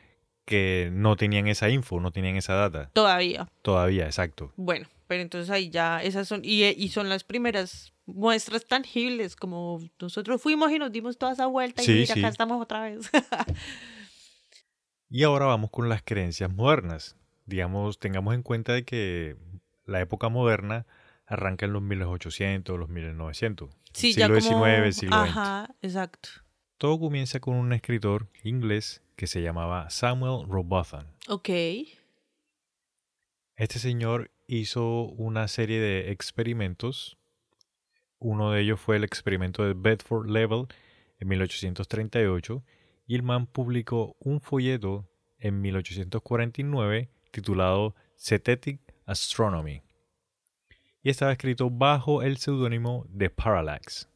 [0.49, 2.89] que no tenían esa info, no tenían esa data.
[2.93, 3.47] Todavía.
[3.61, 4.51] Todavía, exacto.
[4.55, 9.79] Bueno, pero entonces ahí ya esas son, y, y son las primeras muestras tangibles, como
[10.01, 13.11] nosotros fuimos y nos dimos toda esa vuelta y mira, acá estamos otra vez.
[15.11, 17.15] y ahora vamos con las creencias modernas.
[17.45, 19.35] Digamos, tengamos en cuenta de que
[19.85, 20.87] la época moderna
[21.27, 23.69] arranca en los 1800, los 1900.
[23.93, 24.65] Sí, siglo ya como...
[24.65, 26.29] XIX, siglo Ajá, exacto.
[26.79, 31.07] Todo comienza con un escritor inglés que se llamaba Samuel Robotham.
[31.27, 31.49] Ok.
[33.57, 37.17] Este señor hizo una serie de experimentos.
[38.17, 40.67] Uno de ellos fue el experimento de Bedford Level
[41.19, 42.63] en 1838
[43.07, 45.05] y el man publicó un folleto
[45.37, 49.83] en 1849 titulado Cetetic Astronomy
[51.03, 54.08] y estaba escrito bajo el seudónimo de Parallax.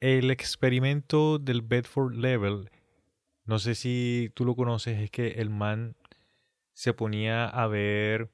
[0.00, 2.70] El experimento del Bedford Level,
[3.44, 5.94] no sé si tú lo conoces, es que el man
[6.72, 8.30] se ponía a ver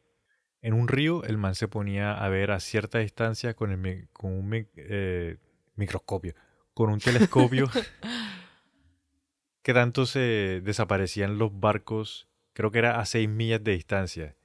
[0.62, 4.32] en un río, el man se ponía a ver a cierta distancia con, el, con
[4.32, 5.38] un eh,
[5.74, 6.36] microscopio,
[6.72, 7.68] con un telescopio,
[9.62, 14.36] que tanto se desaparecían los barcos, creo que era a seis millas de distancia.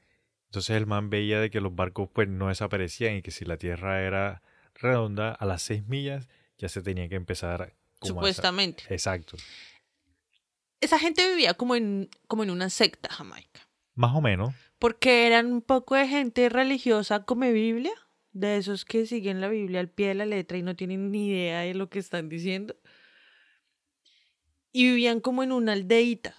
[0.45, 3.57] Entonces el man veía de que los barcos pues no desaparecían y que si la
[3.57, 4.41] Tierra era
[4.73, 6.27] redonda, a las seis millas
[6.61, 7.75] ya se tenía que empezar.
[8.01, 8.83] Supuestamente.
[8.89, 9.35] Exacto.
[10.79, 13.67] Esa gente vivía como en, como en una secta, Jamaica.
[13.95, 14.53] Más o menos.
[14.79, 17.91] Porque eran un poco de gente religiosa como Biblia,
[18.31, 21.29] de esos que siguen la Biblia al pie de la letra y no tienen ni
[21.29, 22.75] idea de lo que están diciendo.
[24.71, 26.35] Y vivían como en una aldeita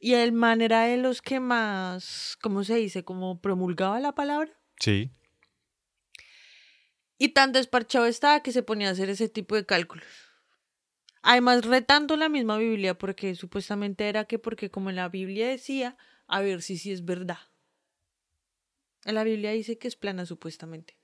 [0.00, 3.04] y el man era de los que más, ¿cómo se dice?
[3.04, 4.50] Como promulgaba la palabra.
[4.80, 5.10] Sí.
[7.20, 10.06] Y tan desparchado estaba que se ponía a hacer ese tipo de cálculos.
[11.20, 15.98] Además, retando la misma Biblia, porque supuestamente era que, porque como en la Biblia decía,
[16.26, 17.36] a ver si sí es verdad.
[19.04, 20.96] En la Biblia dice que es plana, supuestamente.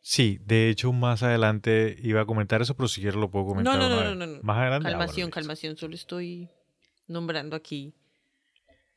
[0.00, 3.76] Sí, de hecho, más adelante iba a comentar eso, pero si quieres lo puedo comentar.
[3.76, 4.88] No, no, no, no, no, Más adelante.
[4.88, 6.48] Calmación, calmación, solo estoy
[7.08, 7.94] nombrando aquí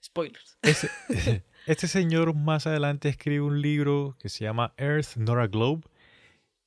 [0.04, 0.60] Spoilers.
[1.66, 5.88] este señor más adelante escribe un libro que se llama Earth Not a Globe,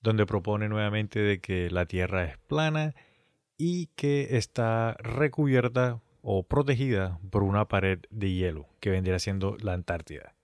[0.00, 2.94] donde propone nuevamente de que la Tierra es plana
[3.56, 9.72] y que está recubierta o protegida por una pared de hielo que vendría siendo la
[9.74, 10.34] Antártida.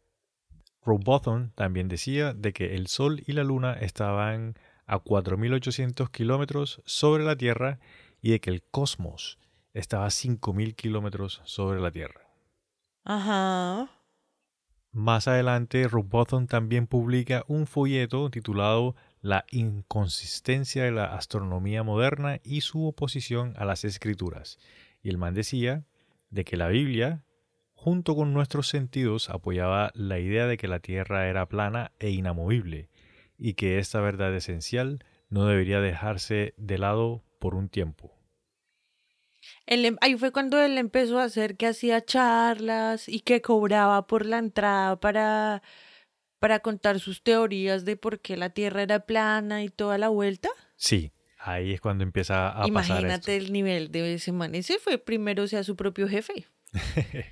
[0.85, 4.55] Robotham también decía de que el Sol y la Luna estaban
[4.87, 7.81] a 4.800 kilómetros sobre la Tierra
[8.23, 9.39] y de que el cosmos
[9.75, 12.21] estaba a 5.000 kilómetros sobre la Tierra.
[13.05, 13.91] Ajá.
[14.93, 22.61] Más adelante, Robotham también publica un folleto titulado La inconsistencia de la astronomía moderna y
[22.61, 24.59] su oposición a las escrituras.
[25.03, 25.85] Y el man decía
[26.31, 27.25] de que la Biblia,
[27.75, 32.89] junto con nuestros sentidos, apoyaba la idea de que la Tierra era plana e inamovible,
[33.39, 38.17] y que esta verdad esencial no debería dejarse de lado por un tiempo.
[39.67, 44.27] Em, ahí fue cuando él empezó a hacer que hacía charlas y que cobraba por
[44.27, 45.63] la entrada para
[46.39, 50.49] para contar sus teorías de por qué la Tierra era plana y toda la vuelta.
[50.77, 54.55] Sí, ahí es cuando empieza a Imagínate pasar el nivel de ese man.
[54.55, 56.47] Ese fue primero, o sea, su propio jefe.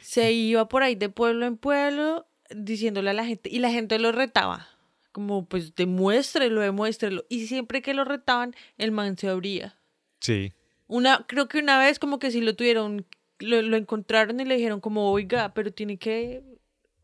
[0.00, 3.98] Se iba por ahí de pueblo en pueblo diciéndole a la gente, y la gente
[3.98, 4.68] lo retaba,
[5.12, 7.26] como pues demuéstrelo, demuéstrelo.
[7.28, 9.76] Y siempre que lo retaban, el man se abría.
[10.20, 10.54] Sí.
[10.86, 13.04] Una, creo que una vez como que sí lo tuvieron,
[13.38, 16.42] lo, lo encontraron y le dijeron como, oiga, pero tiene que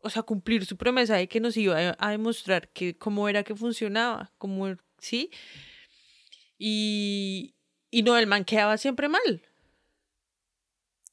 [0.05, 3.55] o sea, cumplir su promesa de que nos iba a, demostrar que cómo era que
[3.55, 5.31] funcionaba, cómo, ¿sí?
[6.59, 7.55] Y,
[7.89, 9.41] y no, el man quedaba siempre mal.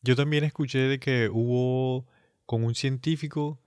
[0.03, 2.07] Yo también escuché de que hubo
[2.45, 3.59] con un científico,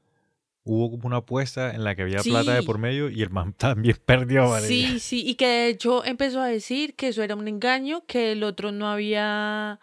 [0.64, 3.54] hubo como una apuesta en la que había plata de por medio y el man
[3.58, 4.48] también perdió.
[4.48, 4.68] ¿vale?
[4.68, 8.32] Sí, sí, y que de hecho empezó a decir que eso era un engaño, que
[8.32, 9.80] el otro no había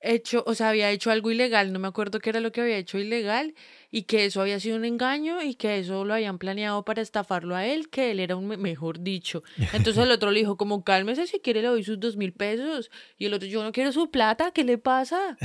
[0.00, 2.76] hecho, o sea, había hecho algo ilegal, no me acuerdo qué era lo que había
[2.76, 3.54] hecho ilegal,
[3.90, 7.56] y que eso había sido un engaño y que eso lo habían planeado para estafarlo
[7.56, 9.42] a él, que él era un mejor dicho.
[9.72, 12.90] Entonces el otro le dijo como cálmese si quiere le doy sus dos mil pesos
[13.18, 15.36] y el otro yo no quiero su plata, ¿qué le pasa?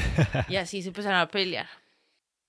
[0.47, 1.68] Y así se empezaron a pelear.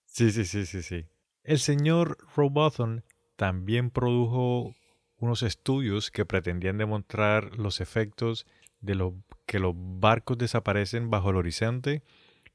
[0.05, 1.07] Sí, sí, sí, sí, sí.
[1.43, 3.05] El señor Robothon
[3.37, 4.75] también produjo
[5.19, 8.47] unos estudios que pretendían demostrar los efectos
[8.87, 9.15] de lo
[9.45, 12.03] que los barcos desaparecen bajo el horizonte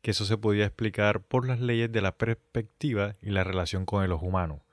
[0.02, 4.04] que eso se podía explicar por las leyes de la perspectiva y la relación con
[4.04, 4.66] el ojo humano.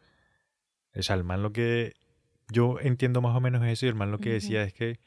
[0.94, 1.94] O sea, el man lo que
[2.50, 4.98] yo entiendo más o menos eso y el man lo que decía es que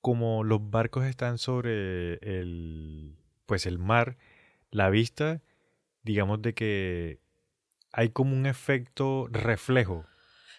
[0.00, 3.16] como los barcos están sobre el
[3.46, 4.18] pues el mar,
[4.70, 5.40] la vista,
[6.02, 7.20] digamos de que
[7.92, 10.04] hay como un efecto reflejo.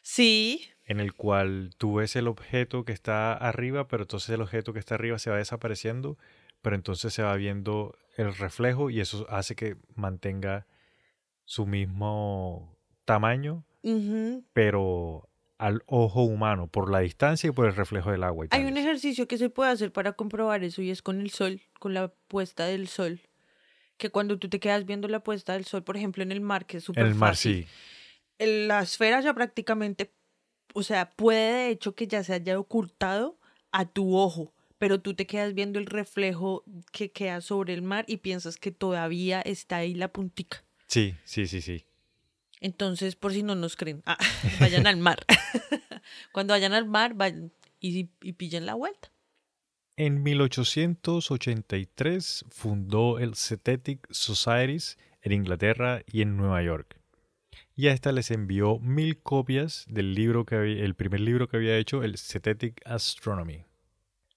[0.01, 0.71] Sí.
[0.89, 4.79] En el cual tú ves el objeto que está arriba, pero entonces el objeto que
[4.79, 6.17] está arriba se va desapareciendo
[6.61, 10.65] pero entonces se va viendo el reflejo y eso hace que mantenga
[11.45, 13.63] su mismo tamaño,
[14.53, 18.47] pero al ojo humano, por la distancia y por el reflejo del agua.
[18.51, 21.61] Hay un ejercicio que se puede hacer para comprobar eso y es con el sol,
[21.79, 23.21] con la puesta del sol.
[23.97, 26.65] Que cuando tú te quedas viendo la puesta del sol, por ejemplo, en el mar,
[26.65, 27.67] que es súper En el mar, sí.
[28.37, 30.13] La esfera ya prácticamente,
[30.73, 33.37] o sea, puede de hecho que ya se haya ocultado
[33.71, 38.05] a tu ojo pero tú te quedas viendo el reflejo que queda sobre el mar
[38.07, 40.63] y piensas que todavía está ahí la puntica.
[40.87, 41.85] Sí, sí, sí, sí.
[42.61, 44.17] Entonces, por si no nos creen, ah,
[44.59, 45.23] vayan al mar.
[46.31, 49.11] Cuando vayan al mar, vayan y, y pillen la vuelta.
[49.97, 56.98] En 1883 fundó el Cetetic Societies en Inglaterra y en Nueva York.
[57.79, 61.55] Y a esta les envió mil copias del libro que había, el primer libro que
[61.55, 63.63] había hecho, el Cetetic Astronomy.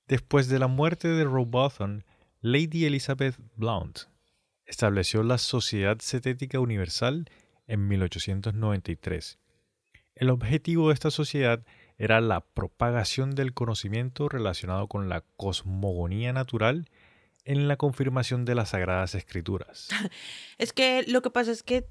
[0.06, 2.04] Después de la muerte de Robotham,
[2.40, 4.02] Lady Elizabeth Blount
[4.64, 7.28] estableció la Sociedad Cetética Universal
[7.66, 9.40] en 1893.
[10.14, 11.66] El objetivo de esta sociedad
[11.98, 16.88] era la propagación del conocimiento relacionado con la cosmogonía natural
[17.44, 19.88] en la confirmación de las sagradas escrituras.
[20.58, 21.88] Es que lo que pasa es que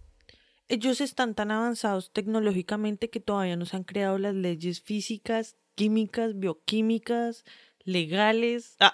[0.71, 6.39] ellos están tan avanzados tecnológicamente que todavía no se han creado las leyes físicas, químicas,
[6.39, 7.43] bioquímicas,
[7.83, 8.93] legales, ah,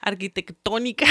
[0.00, 1.10] arquitectónicas,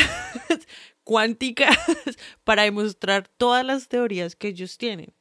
[1.03, 1.77] cuánticas,
[2.43, 5.13] para demostrar todas las teorías que ellos tienen.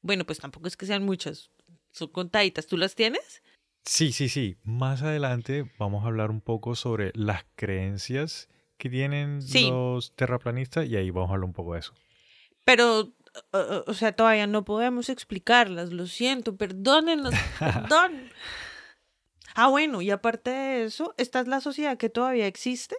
[0.00, 1.50] Bueno, pues tampoco es que sean muchas,
[1.90, 2.66] son contaditas.
[2.66, 3.42] ¿Tú las tienes?
[3.84, 4.56] Sí, sí, sí.
[4.62, 10.96] Más adelante vamos a hablar un poco sobre las creencias que tienen los terraplanistas y
[10.96, 11.92] ahí vamos a hablar un poco de eso.
[12.66, 13.12] Pero,
[13.52, 18.30] o sea, todavía no podemos explicarlas, lo siento, perdónenos, perdón.
[19.54, 22.96] Ah, bueno, y aparte de eso, esta es la sociedad que todavía existe.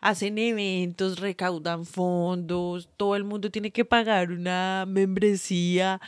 [0.00, 6.00] Hacen eventos, recaudan fondos, todo el mundo tiene que pagar una membresía.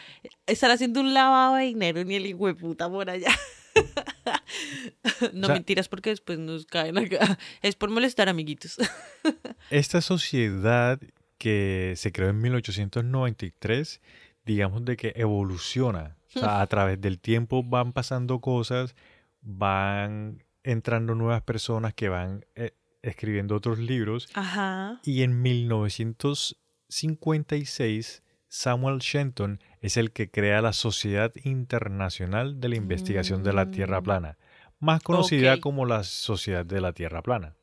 [0.47, 3.37] Están haciendo un lavado de dinero ni el hijo de puta por allá.
[5.33, 7.39] no mentiras porque después nos caen acá.
[7.63, 8.79] Es por molestar, amiguitos.
[9.71, 11.01] Esta sociedad
[11.41, 14.01] que se creó en 1893,
[14.45, 16.19] digamos de que evoluciona.
[16.37, 18.95] O sea, a través del tiempo van pasando cosas,
[19.41, 24.29] van entrando nuevas personas que van eh, escribiendo otros libros.
[24.35, 25.01] Ajá.
[25.03, 33.43] Y en 1956, Samuel Shenton es el que crea la Sociedad Internacional de la Investigación
[33.43, 34.05] de la Tierra mm.
[34.05, 34.37] Plana,
[34.79, 37.57] más conocida como la Sociedad de la Tierra Plana.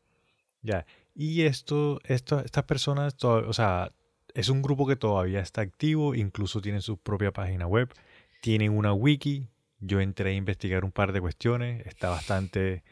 [0.63, 0.87] Ya.
[1.19, 3.91] Y esto, esto estas personas, o sea,
[4.35, 7.91] es un grupo que todavía está activo, incluso tienen su propia página web,
[8.39, 9.47] tienen una wiki,
[9.79, 12.83] yo entré a investigar un par de cuestiones, está bastante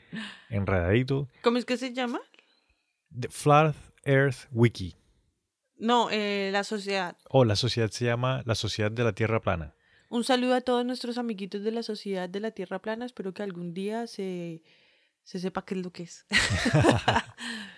[0.50, 1.30] enredadito.
[1.44, 2.20] ¿Cómo es que se llama?
[3.12, 4.96] The Flat Earth Wiki.
[5.78, 7.16] No, eh, la sociedad.
[7.30, 9.76] Oh, la sociedad se llama la Sociedad de la Tierra Plana.
[10.10, 13.06] Un saludo a todos nuestros amiguitos de la Sociedad de la Tierra Plana.
[13.06, 14.64] Espero que algún día se,
[15.24, 16.26] se sepa qué es lo que es.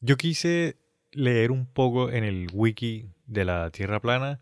[0.00, 0.76] Yo quise
[1.12, 4.40] leer un poco en el wiki de la Tierra plana,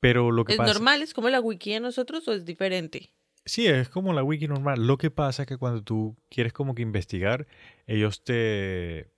[0.00, 1.02] pero lo que ¿Es normal?
[1.02, 3.12] ¿Es como la wiki de nosotros o es diferente?
[3.46, 4.86] Sí, es como la wiki normal.
[4.86, 7.46] Lo que pasa es que cuando tú quieres como que investigar,
[7.86, 9.10] ellos te,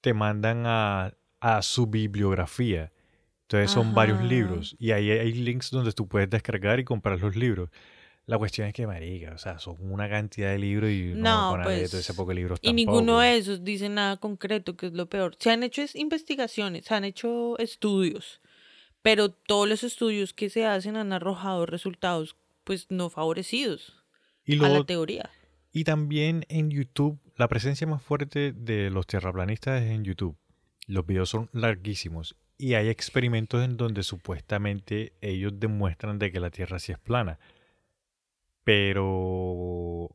[0.00, 2.92] te mandan a, a su bibliografía.
[3.42, 7.36] Entonces son varios libros y ahí hay links donde tú puedes descargar y comprar los
[7.36, 7.68] libros.
[8.26, 11.92] La cuestión es que, marica, o sea, son una cantidad de libros y no, pues,
[11.92, 15.36] ese poco libros Y ninguno de esos dice nada concreto, que es lo peor.
[15.38, 18.40] Se han hecho investigaciones, se han hecho estudios,
[19.02, 24.02] pero todos los estudios que se hacen han arrojado resultados, pues, no favorecidos
[24.48, 25.30] a la teoría.
[25.70, 30.36] Y también en YouTube, la presencia más fuerte de los terraplanistas es en YouTube.
[30.86, 36.50] Los videos son larguísimos y hay experimentos en donde supuestamente ellos demuestran de que la
[36.50, 37.38] Tierra sí es plana
[38.64, 40.10] pero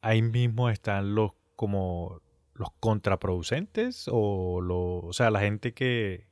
[0.00, 2.20] ahí mismo están los como
[2.54, 6.26] los contraproducentes o lo, o sea, la gente que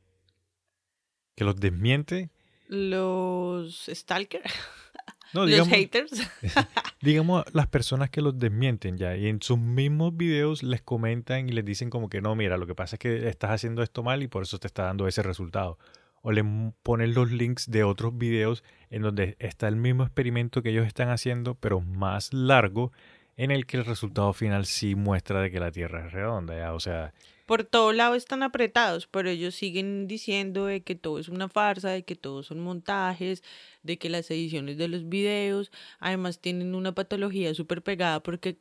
[1.36, 2.30] que los desmiente.
[2.68, 4.52] Los stalkers.
[5.32, 6.12] los haters.
[7.02, 11.52] digamos las personas que los desmienten ya y en sus mismos videos les comentan y
[11.52, 14.22] les dicen como que no, mira, lo que pasa es que estás haciendo esto mal
[14.22, 15.78] y por eso te está dando ese resultado
[16.22, 16.44] o le
[16.82, 21.08] ponen los links de otros videos en donde está el mismo experimento que ellos están
[21.08, 22.92] haciendo, pero más largo,
[23.36, 26.80] en el que el resultado final sí muestra de que la Tierra es redonda, o
[26.80, 27.14] sea...
[27.46, 31.88] Por todo lado están apretados, pero ellos siguen diciendo de que todo es una farsa,
[31.88, 33.42] de que todo son montajes,
[33.82, 38.58] de que las ediciones de los videos, además tienen una patología súper pegada porque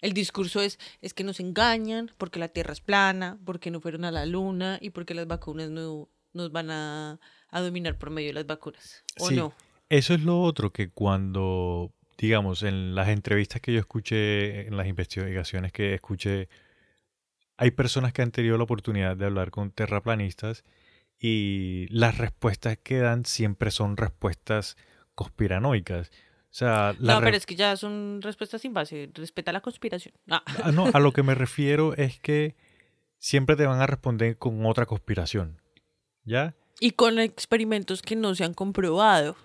[0.00, 4.04] el discurso es, es que nos engañan, porque la Tierra es plana, porque no fueron
[4.04, 7.18] a la Luna y porque las vacunas no nos van a,
[7.52, 9.54] dominar por medio de las vacunas, ¿o no?
[9.88, 14.86] Eso es lo otro que cuando, digamos, en las entrevistas que yo escuché, en las
[14.86, 16.48] investigaciones que escuché,
[17.56, 20.64] hay personas que han tenido la oportunidad de hablar con terraplanistas
[21.18, 24.76] y las respuestas que dan siempre son respuestas
[25.14, 26.10] conspiranoicas.
[26.50, 29.10] O sea, no, pero es que ya son respuestas sin base.
[29.14, 30.14] Respeta la conspiración.
[30.28, 30.42] Ah.
[30.64, 32.56] Ah, no, a lo que me refiero es que
[33.18, 35.60] siempre te van a responder con otra conspiración.
[36.24, 36.54] ¿Ya?
[36.80, 39.36] Y con experimentos que no se han comprobado.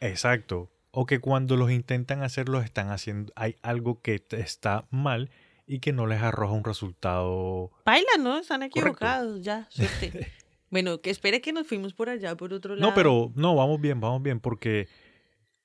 [0.00, 0.70] Exacto.
[0.90, 3.32] O que cuando los intentan hacer, los están haciendo.
[3.36, 5.30] Hay algo que está mal
[5.66, 7.70] y que no les arroja un resultado.
[7.84, 8.38] Baila, ¿no?
[8.38, 10.32] Están equivocados, ya, suerte.
[10.70, 12.88] bueno, que espere que nos fuimos por allá, por otro lado.
[12.88, 14.88] No, pero no, vamos bien, vamos bien, porque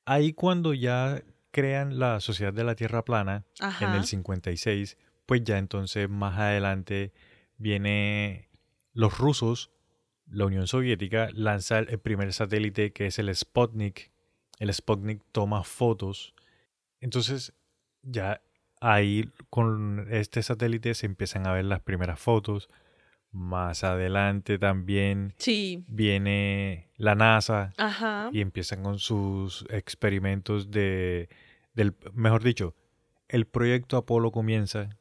[0.06, 3.46] ahí cuando ya crean la Sociedad de la Tierra Plana
[3.80, 7.14] en el 56, pues ya entonces más adelante
[7.58, 8.50] viene
[8.94, 9.71] los rusos
[10.32, 14.12] la Unión Soviética lanza el primer satélite que es el Sputnik.
[14.60, 16.34] El Sputnik toma fotos.
[17.00, 17.54] Entonces
[18.02, 18.42] ya
[18.80, 22.70] ahí con este satélite se empiezan a ver las primeras fotos.
[23.32, 25.34] Más adelante también
[25.88, 27.74] viene la NASA
[28.34, 31.30] y empiezan con sus experimentos de,
[31.74, 32.76] del, mejor dicho,
[33.30, 34.98] el proyecto Apolo comienza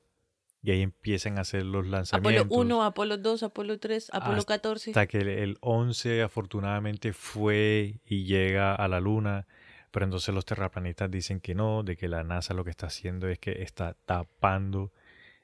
[0.63, 2.47] y ahí empiezan a hacer los lanzamientos.
[2.47, 4.91] Apolo 1, Apolo 2, Apolo 3, Apolo 14.
[4.91, 9.47] Hasta que el 11 afortunadamente fue y llega a la Luna.
[9.91, 13.29] Pero entonces los terraplanistas dicen que no, de que la NASA lo que está haciendo
[13.29, 14.93] es que está tapando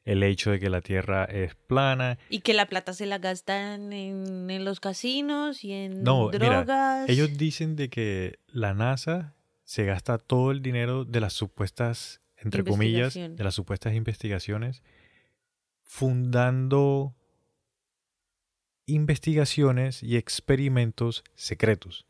[0.04, 2.18] el hecho de que la Tierra es plana.
[2.28, 7.08] Y que la plata se la gastan en, los casinos y en no, drogas.
[7.08, 12.62] ellos dicen de que la NASA se gasta todo el dinero de las supuestas, entre
[12.62, 14.82] comillas, de las supuestas investigaciones
[15.86, 17.14] fundando
[18.84, 22.06] investigaciones y experimentos secretos.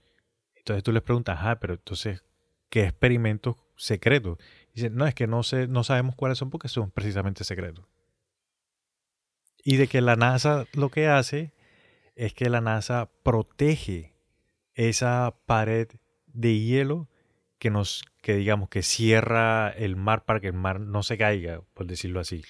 [0.57, 2.25] Entonces tú les preguntas, ah, pero entonces,
[2.69, 4.39] ¿qué experimentos secretos?
[4.75, 7.87] dicen, no, es que no, sé, no sabemos cuáles son porque son precisamente secretos.
[9.65, 11.53] Y de que la NASA lo que hace
[12.15, 14.15] es que la NASA protege
[14.75, 15.89] esa pared
[16.27, 17.09] de hielo
[17.59, 21.63] que nos, que digamos, que cierra el mar para que el mar no se caiga,
[21.75, 22.45] por decirlo así.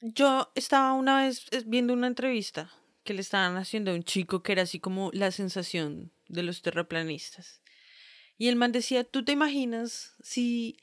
[0.00, 2.70] Yo estaba una vez eh, viendo una entrevista
[3.04, 6.60] que le estaban haciendo a un chico que era así como la sensación de los
[6.62, 7.62] terraplanistas.
[8.36, 10.76] Y el man decía, ¿tú te imaginas si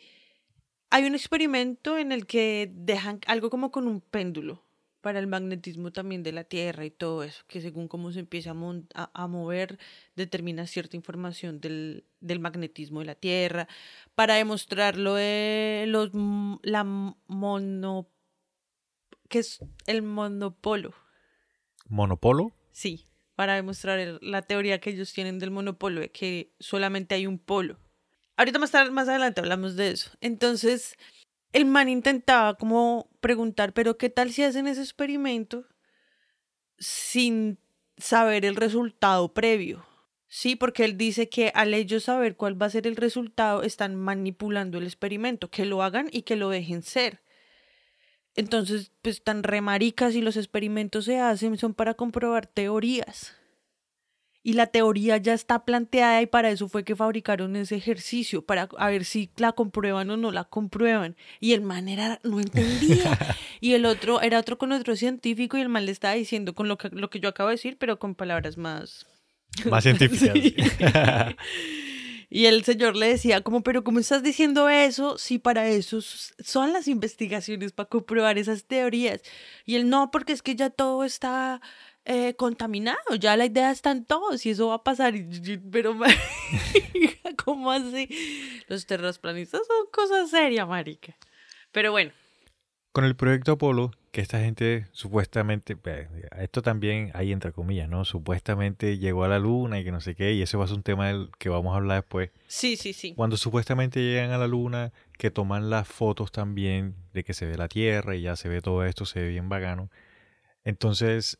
[0.90, 4.64] hay un experimento en el que dejan algo como con un péndulo
[5.02, 8.52] para el magnetismo también de la Tierra y todo eso, que según cómo se empieza
[8.52, 9.78] a, mover,
[10.16, 13.68] determina cierta información del, del, magnetismo de la Tierra,
[14.16, 16.12] para demostrarlo de los,
[16.64, 16.86] la
[17.28, 18.08] mono
[19.34, 20.94] ¿Qué es el monopolo?
[21.88, 22.54] monopolo.
[22.72, 27.40] Sí, para demostrar la teoría que ellos tienen del monopolo, de que solamente hay un
[27.40, 27.80] polo.
[28.38, 30.12] Ahorita más, tarde, más adelante hablamos de eso.
[30.22, 30.98] Entonces,
[31.52, 35.66] el man intentaba como preguntar, pero ¿qué tal si hacen ese experimento
[36.78, 37.58] sin
[37.98, 39.84] saber el resultado previo?
[40.28, 43.96] Sí, porque él dice que al ellos saber cuál va a ser el resultado, están
[43.96, 47.24] manipulando el experimento, que lo hagan y que lo dejen ser.
[48.36, 53.36] Entonces, pues tan remaricas y los experimentos se hacen son para comprobar teorías.
[54.46, 58.68] Y la teoría ya está planteada y para eso fue que fabricaron ese ejercicio, para
[58.78, 61.16] a ver si la comprueban o no la comprueban.
[61.40, 63.18] Y el man era, no entendía.
[63.62, 66.68] y el otro era otro con otro científico y el man le estaba diciendo con
[66.68, 69.06] lo que, lo que yo acabo de decir, pero con palabras más...
[69.70, 70.34] Más científicas.
[72.36, 76.74] Y el señor le decía, como, pero ¿cómo estás diciendo eso si para eso son
[76.74, 79.22] las investigaciones, para comprobar esas teorías?
[79.66, 81.62] Y él, no, porque es que ya todo está
[82.06, 85.14] eh, contaminado, ya la idea está en todos y eso va a pasar.
[85.72, 85.96] pero,
[87.46, 88.10] ¿cómo así?
[88.68, 91.16] Los terrasplanistas son cosas serias, marica.
[91.72, 92.14] Pero bueno.
[92.94, 95.76] Con el proyecto Apolo, que esta gente supuestamente,
[96.38, 98.06] esto también hay entre comillas, ¿no?
[98.06, 100.78] Supuestamente llegó a la luna y que no sé qué, y eso va a ser
[100.78, 102.30] un tema del que vamos a hablar después.
[102.46, 103.16] Sí, sí, sí.
[103.16, 107.58] Cuando supuestamente llegan a la luna, que toman las fotos también de que se ve
[107.58, 109.90] la Tierra y ya se ve todo esto, se ve bien vagano.
[110.64, 111.40] Entonces,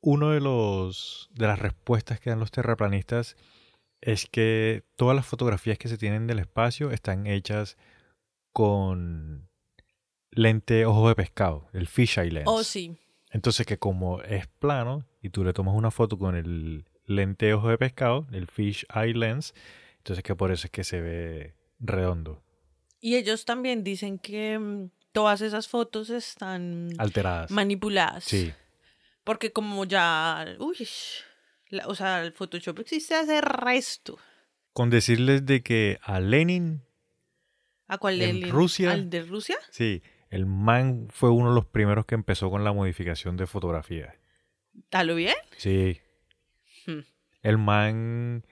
[0.00, 3.36] uno de los de las respuestas que dan los terraplanistas
[4.00, 7.76] es que todas las fotografías que se tienen del espacio están hechas
[8.52, 9.47] con
[10.30, 12.46] lente ojo de pescado, el fisheye lens.
[12.48, 12.96] Oh, sí.
[13.30, 17.68] Entonces que como es plano y tú le tomas una foto con el lente ojo
[17.68, 19.54] de pescado, el fish eye lens,
[19.98, 22.42] entonces que por eso es que se ve redondo.
[23.00, 28.24] Y ellos también dicen que mm, todas esas fotos están alteradas, manipuladas.
[28.24, 28.52] Sí.
[29.24, 30.88] Porque como ya, uy,
[31.86, 34.18] o sea, el Photoshop existe hace resto.
[34.72, 36.82] Con decirles de que a Lenin
[37.88, 38.92] ¿A cuál en Rusia?
[38.92, 39.56] ¿Al de Rusia?
[39.70, 44.14] Sí, el man fue uno de los primeros que empezó con la modificación de fotografía.
[44.90, 45.34] ¿A lo bien?
[45.56, 46.00] Sí.
[46.86, 47.00] Hmm.
[47.42, 48.44] El man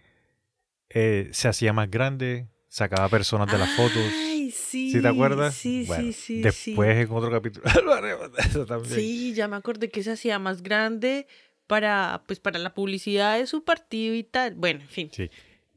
[0.88, 4.02] eh, se hacía más grande, sacaba personas de las fotos.
[4.12, 4.90] Ay, sí.
[4.90, 5.54] ¿Sí te acuerdas?
[5.54, 6.40] Sí, sí, sí.
[6.40, 7.66] Después en otro capítulo
[8.38, 8.94] eso también.
[8.94, 11.26] Sí, ya me acordé que se hacía más grande
[11.66, 14.54] para, pues, para la publicidad de su partido y tal.
[14.54, 15.10] Bueno, en fin.
[15.12, 15.30] Sí.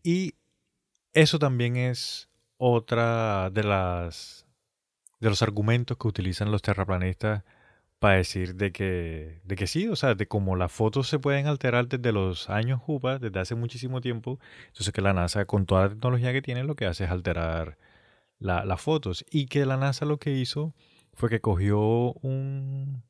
[0.04, 0.36] Y
[1.14, 4.46] eso también es otra de las
[5.20, 7.44] de los argumentos que utilizan los terraplanistas
[8.00, 11.48] para decir de que, de que sí, o sea, de cómo las fotos se pueden
[11.48, 15.84] alterar desde los años JUPA, desde hace muchísimo tiempo, entonces que la NASA con toda
[15.84, 17.78] la tecnología que tiene lo que hace es alterar
[18.40, 20.74] las fotos y que la NASA lo que hizo
[21.14, 23.04] fue que cogió un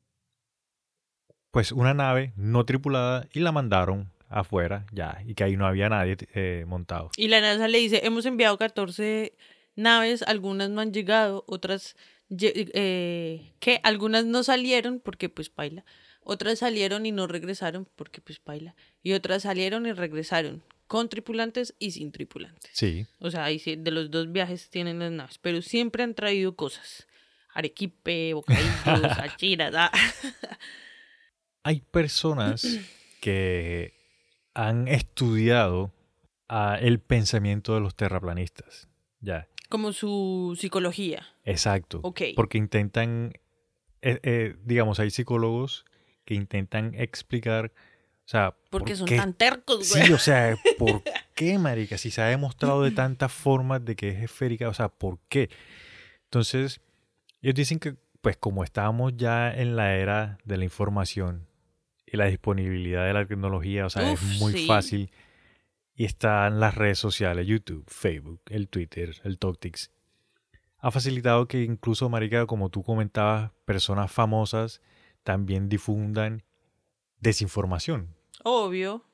[1.52, 5.88] pues una nave no tripulada y la mandaron afuera ya y que ahí no había
[5.88, 7.10] nadie eh, montado.
[7.16, 9.34] Y la NASA le dice, hemos enviado 14
[9.80, 11.96] naves, algunas no han llegado, otras
[12.38, 15.84] eh, que algunas no salieron porque pues baila,
[16.22, 21.74] otras salieron y no regresaron porque pues baila, y otras salieron y regresaron con tripulantes
[21.78, 22.70] y sin tripulantes.
[22.74, 23.06] Sí.
[23.20, 27.06] O sea, ahí de los dos viajes tienen las naves, pero siempre han traído cosas.
[27.54, 28.68] Arequipe, bocadillos,
[29.18, 29.72] achiras.
[29.76, 29.92] Ah.
[31.62, 32.66] Hay personas
[33.20, 33.94] que
[34.54, 35.92] han estudiado
[36.48, 38.88] ah, el pensamiento de los terraplanistas.
[39.20, 39.46] Ya.
[39.70, 41.26] Como su psicología.
[41.44, 42.02] Exacto.
[42.34, 43.32] Porque intentan,
[44.02, 45.84] eh, eh, digamos, hay psicólogos
[46.24, 47.72] que intentan explicar,
[48.24, 48.56] o sea...
[48.68, 50.06] Porque son tan tercos, güey.
[50.06, 51.02] Sí, o sea, ¿por
[51.34, 51.98] qué, marica?
[51.98, 55.48] Si se ha demostrado de tantas formas de que es esférica, o sea, ¿por qué?
[56.24, 56.80] Entonces,
[57.40, 61.46] ellos dicen que, pues como estábamos ya en la era de la información
[62.06, 65.12] y la disponibilidad de la tecnología, o sea, es muy fácil
[66.00, 69.90] y están las redes sociales, YouTube, Facebook, el Twitter, el TalkTix.
[70.78, 74.80] Ha facilitado que incluso, Marica, como tú comentabas, personas famosas
[75.24, 76.42] también difundan
[77.18, 78.16] desinformación.
[78.44, 79.04] Obvio.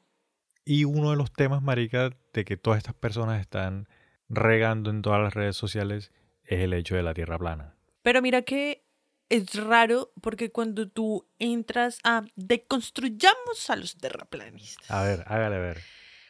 [0.64, 3.88] Y uno de los temas, Marica, de que todas estas personas están
[4.28, 6.12] regando en todas las redes sociales
[6.44, 7.74] es el hecho de la Tierra plana.
[8.02, 8.84] Pero mira que
[9.28, 14.88] es raro porque cuando tú entras a deconstruyamos a los terraplanistas.
[14.88, 15.78] A ver, hágale ver.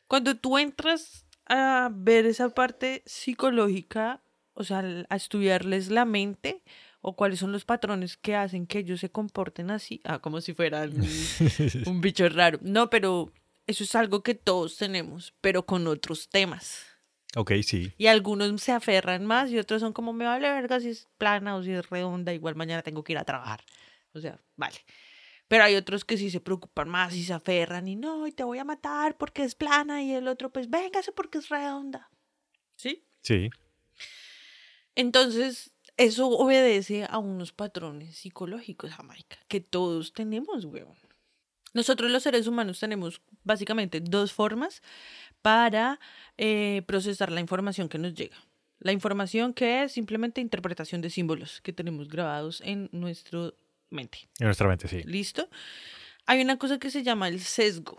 [0.07, 4.22] Cuando tú entras a ver esa parte psicológica,
[4.54, 6.62] o sea, a estudiarles la mente
[7.00, 10.54] o cuáles son los patrones que hacen que ellos se comporten así, ah, como si
[10.54, 10.92] fueran
[11.86, 12.59] un bicho raro.
[12.62, 13.32] No, pero
[13.66, 16.84] eso es algo que todos tenemos, pero con otros temas.
[17.34, 17.92] Ok, sí.
[17.98, 21.57] Y algunos se aferran más y otros son como, me vale verga si es plana
[21.57, 23.62] o si es redonda, igual mañana tengo que ir a trabajar.
[24.12, 24.76] O sea, vale.
[25.49, 28.44] Pero hay otros que sí se preocupan más y se aferran y no, y te
[28.44, 32.11] voy a matar porque es plana y el otro pues véngase porque es redonda.
[32.76, 33.05] ¿Sí?
[33.22, 33.51] Sí.
[34.97, 40.97] Entonces, eso obedece a unos patrones psicológicos, Jamaica, que todos tenemos, weón.
[41.74, 44.82] Nosotros los seres humanos tenemos básicamente dos formas
[45.42, 46.01] para
[46.38, 48.36] eh, procesar la información que nos llega.
[48.78, 53.53] La información que es simplemente interpretación de símbolos que tenemos grabados en nuestra
[53.91, 54.28] mente.
[54.39, 55.03] En nuestra mente, sí.
[55.05, 55.49] ¿Listo?
[56.26, 57.99] Hay una cosa que se llama el sesgo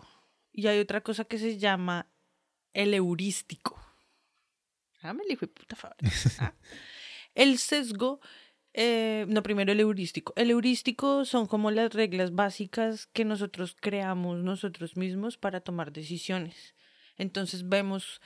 [0.52, 2.10] y hay otra cosa que se llama
[2.72, 3.78] el heurístico.
[5.02, 5.76] Ah, me puta
[6.40, 6.54] ¿ah?
[7.34, 8.20] El sesgo,
[8.74, 10.32] eh, no, primero el heurístico.
[10.36, 16.74] El heurístico son como las reglas básicas que nosotros creamos nosotros mismos para tomar decisiones.
[17.16, 18.20] Entonces vemos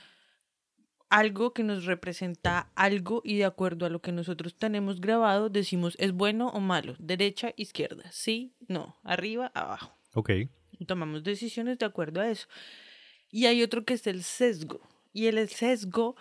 [1.13, 5.95] algo que nos representa algo y de acuerdo a lo que nosotros tenemos grabado decimos
[5.99, 9.95] es bueno o malo, derecha, izquierda, sí, no, arriba, abajo.
[10.15, 10.31] Ok.
[10.87, 12.47] Tomamos decisiones de acuerdo a eso.
[13.29, 14.81] Y hay otro que es el sesgo.
[15.13, 16.15] Y el sesgo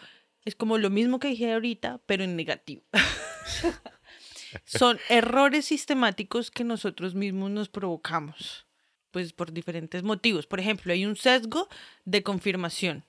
[0.44, 2.82] es como lo mismo que dije ahorita, pero en negativo.
[4.66, 8.66] Son errores sistemáticos que nosotros mismos nos provocamos,
[9.10, 10.46] pues por diferentes motivos.
[10.46, 11.70] Por ejemplo, hay un sesgo
[12.04, 13.04] de confirmación.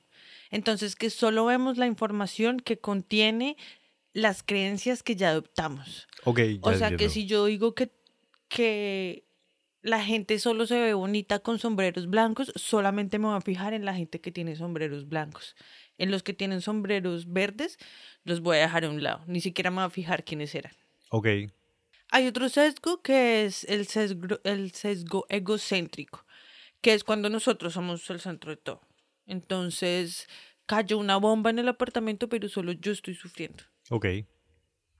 [0.53, 3.57] Entonces, que solo vemos la información que contiene
[4.13, 6.07] las creencias que ya adoptamos.
[6.25, 6.39] Ok.
[6.61, 7.89] o sea, que si yo digo que,
[8.49, 9.25] que
[9.81, 13.83] la gente solo se ve bonita con sombreros blancos, solamente me voy a fijar en
[13.83, 15.55] la gente que tiene sombreros blancos.
[15.97, 17.79] En los que tienen sombreros verdes,
[18.23, 19.23] los voy a dejar a un lado.
[19.25, 20.73] Ni siquiera me voy a fijar quiénes eran.
[21.09, 21.27] Ok.
[22.11, 26.27] Hay otro sesgo que es el sesgo, el sesgo egocéntrico,
[26.79, 28.81] que es cuando nosotros somos el centro de todo.
[29.25, 30.27] Entonces,
[30.65, 33.63] cayó una bomba en el apartamento, pero solo yo estoy sufriendo.
[33.89, 34.05] Ok.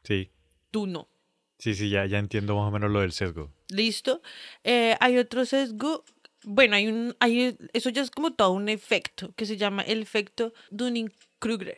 [0.03, 0.32] Sí.
[0.71, 1.07] Tú no.
[1.57, 3.51] Sí, sí, ya, ya entiendo más o menos lo del sesgo.
[3.69, 4.21] Listo.
[4.63, 6.03] Eh, hay otro sesgo
[6.45, 10.01] bueno, hay un, hay, eso ya es como todo un efecto que se llama el
[10.01, 11.78] efecto Dunning-Kruger.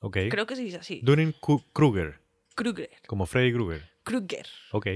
[0.00, 0.16] Ok.
[0.30, 1.00] Creo que se dice así.
[1.02, 2.20] Dunning-Kruger.
[2.54, 2.90] Kruger.
[3.06, 3.88] Como Freddy Krueger.
[4.02, 4.46] Kruger.
[4.72, 4.86] Ok.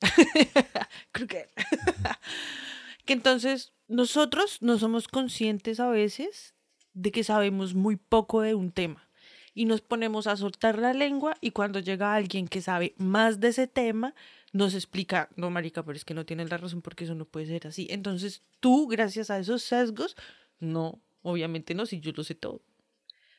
[1.12, 1.48] Kruger.
[3.04, 6.54] que entonces nosotros no somos conscientes a veces
[6.92, 9.08] de que sabemos muy poco de un tema
[9.54, 13.48] y nos ponemos a soltar la lengua y cuando llega alguien que sabe más de
[13.48, 14.14] ese tema,
[14.52, 17.46] nos explica, no, marica, pero es que no tienen la razón porque eso no puede
[17.46, 17.86] ser así.
[17.90, 20.16] Entonces tú, gracias a esos sesgos,
[20.58, 22.62] no, obviamente no, si yo lo sé todo.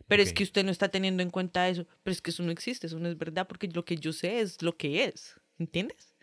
[0.07, 1.87] Pero es que usted no está teniendo en cuenta eso.
[2.03, 4.39] Pero es que eso no existe, eso no es verdad, porque lo que yo sé
[4.39, 5.39] es lo que es.
[5.57, 6.13] ¿Entiendes?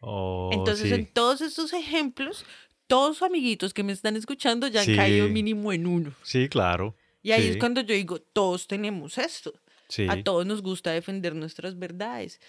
[0.00, 2.44] Oh, Entonces, en todos estos ejemplos,
[2.86, 6.12] todos sus amiguitos que me están escuchando ya han caído mínimo en uno.
[6.22, 6.96] Sí, claro.
[7.22, 9.54] Y ahí es cuando yo digo, todos tenemos esto.
[10.08, 12.40] A todos nos gusta defender nuestras verdades.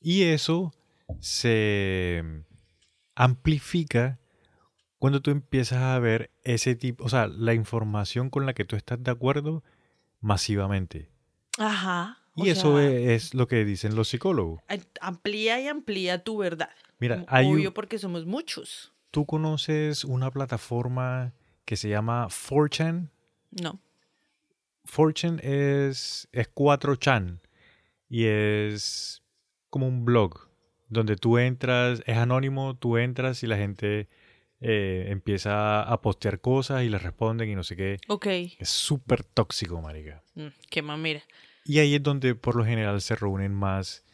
[0.00, 0.74] Y eso
[1.20, 2.22] se
[3.14, 4.18] amplifica
[4.98, 8.76] cuando tú empiezas a ver ese tipo, o sea, la información con la que tú
[8.76, 9.62] estás de acuerdo
[10.20, 11.10] masivamente.
[11.58, 12.18] Ajá.
[12.36, 14.62] Y eso es, lo que dicen los psicólogos.
[15.00, 16.70] Amplía y amplía tu verdad.
[16.98, 18.92] Mira, hay obvio porque somos muchos.
[19.12, 21.34] ¿Tú conoces una plataforma
[21.66, 23.10] que se llama 4chan?
[23.50, 23.78] No.
[24.90, 27.40] 4chan es, es 4chan
[28.08, 29.22] y es
[29.68, 30.48] como un blog
[30.88, 34.08] donde tú entras, es anónimo, tú entras y la gente
[34.62, 37.98] eh, empieza a postear cosas y le responden y no sé qué.
[38.08, 38.26] Ok.
[38.58, 40.22] Es súper tóxico, marica.
[40.36, 41.22] Mm, qué mamera.
[41.66, 44.06] Y ahí es donde por lo general se reúnen más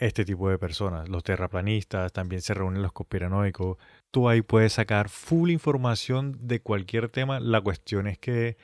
[0.00, 1.08] este tipo de personas.
[1.08, 3.76] Los terraplanistas, también se reúnen los conspiranoicos.
[4.10, 7.40] Tú ahí puedes sacar full información de cualquier tema.
[7.40, 8.56] La cuestión es que...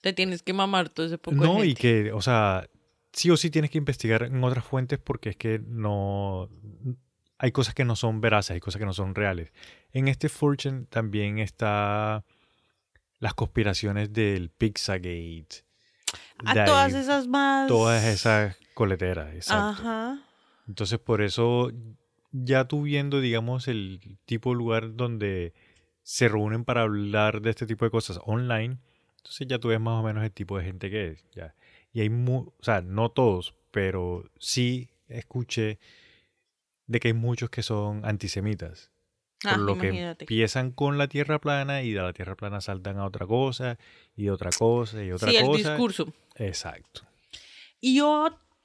[0.00, 2.68] Te tienes que mamar todo ese poco No, y que, o sea,
[3.12, 6.48] sí o sí tienes que investigar en otras fuentes porque es que no
[7.38, 9.52] hay cosas que no son veraces, hay cosas que no son reales.
[9.92, 12.24] En este Fortune también está
[13.18, 15.64] las conspiraciones del Pizzagate.
[16.44, 17.68] A todas esas más.
[17.68, 19.82] Todas esas coleteras, exacto.
[19.82, 20.22] Ajá.
[20.68, 21.70] Entonces, por eso,
[22.32, 25.52] ya tú viendo, digamos, el tipo de lugar donde
[26.02, 28.78] se reúnen para hablar de este tipo de cosas online,
[29.18, 31.24] entonces ya tú ves más o menos el tipo de gente que es.
[31.32, 31.54] Ya.
[31.92, 35.78] Y hay, o sea, no todos, pero sí escuché
[36.86, 38.90] de que hay muchos que son antisemitas.
[39.42, 42.98] por ah, lo que empiezan con la tierra plana y de la tierra plana saltan
[42.98, 43.78] a otra cosa
[44.16, 45.40] y otra cosa y otra cosa.
[45.40, 46.12] Sí, el discurso.
[46.36, 47.02] Exacto.
[47.80, 48.00] Y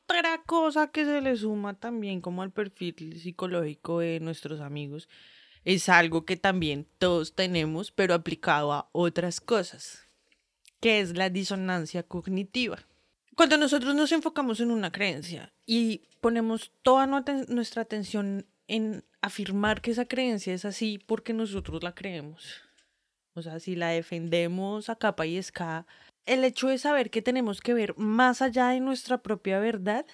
[0.07, 5.09] otra cosa que se le suma también como al perfil psicológico de nuestros amigos
[5.63, 10.07] es algo que también todos tenemos, pero aplicado a otras cosas,
[10.79, 12.77] que es la disonancia cognitiva.
[13.35, 19.91] Cuando nosotros nos enfocamos en una creencia y ponemos toda nuestra atención en afirmar que
[19.91, 22.61] esa creencia es así porque nosotros la creemos.
[23.33, 25.85] O sea, si la defendemos a capa y escala,
[26.26, 30.05] el hecho de saber que tenemos que ver más allá de nuestra propia verdad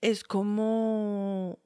[0.00, 1.58] es como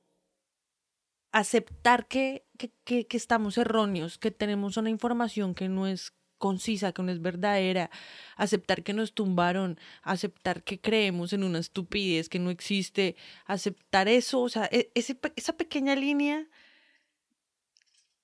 [1.33, 7.03] aceptar que, que, que, estamos erróneos, que tenemos una información que no es concisa, que
[7.03, 7.91] no es verdadera,
[8.37, 14.41] aceptar que nos tumbaron, aceptar que creemos en una estupidez que no existe, aceptar eso,
[14.41, 16.47] o sea, e, esa pequeña línea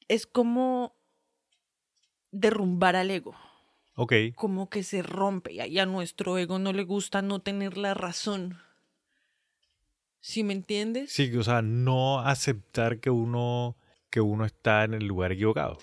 [0.08, 0.94] es como
[2.30, 3.34] derrumbar al ego.
[3.94, 4.12] Ok.
[4.34, 8.58] Como que se rompe y a nuestro ego no le gusta no tener la razón.
[10.20, 11.12] ¿Sí me entiendes?
[11.12, 13.76] Sí, o sea, no aceptar que uno,
[14.10, 15.78] que uno está en el lugar equivocado.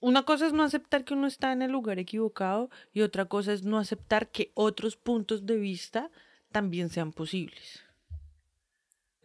[0.00, 3.52] Una cosa es no aceptar que uno está en el lugar equivocado y otra cosa
[3.52, 6.10] es no aceptar que otros puntos de vista
[6.50, 7.83] también sean posibles.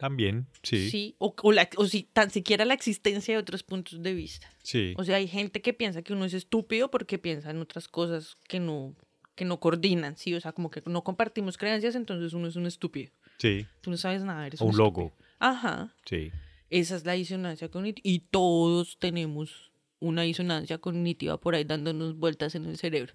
[0.00, 0.88] También, sí.
[0.88, 4.50] Sí, o, o, si tan siquiera la existencia de otros puntos de vista.
[4.62, 4.94] Sí.
[4.96, 8.38] O sea, hay gente que piensa que uno es estúpido porque piensa en otras cosas
[8.48, 8.96] que no,
[9.34, 10.32] que no coordinan, ¿sí?
[10.32, 13.12] O sea, como que no compartimos creencias, entonces uno es un estúpido.
[13.36, 13.66] Sí.
[13.82, 15.12] Tú no sabes nada, eres un, un loco.
[15.38, 15.94] Ajá.
[16.06, 16.32] Sí.
[16.70, 18.00] Esa es la disonancia cognitiva.
[18.02, 23.12] Y todos tenemos una disonancia cognitiva por ahí dándonos vueltas en el cerebro.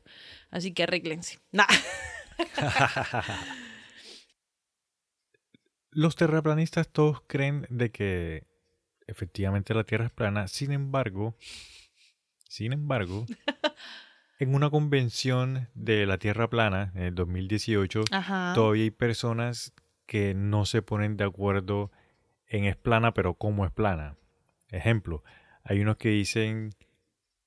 [0.51, 1.39] Así que arréglense.
[1.51, 1.65] Nah.
[5.95, 8.43] Los terraplanistas todos creen de que
[9.07, 10.49] efectivamente la Tierra es plana.
[10.49, 11.37] Sin embargo,
[12.49, 13.25] sin embargo,
[14.39, 18.03] en una convención de la Tierra plana en el 2018,
[18.53, 19.73] todavía hay personas
[20.05, 21.93] que no se ponen de acuerdo
[22.47, 24.17] en es plana, pero cómo es plana.
[24.71, 25.23] Ejemplo,
[25.63, 26.71] hay unos que dicen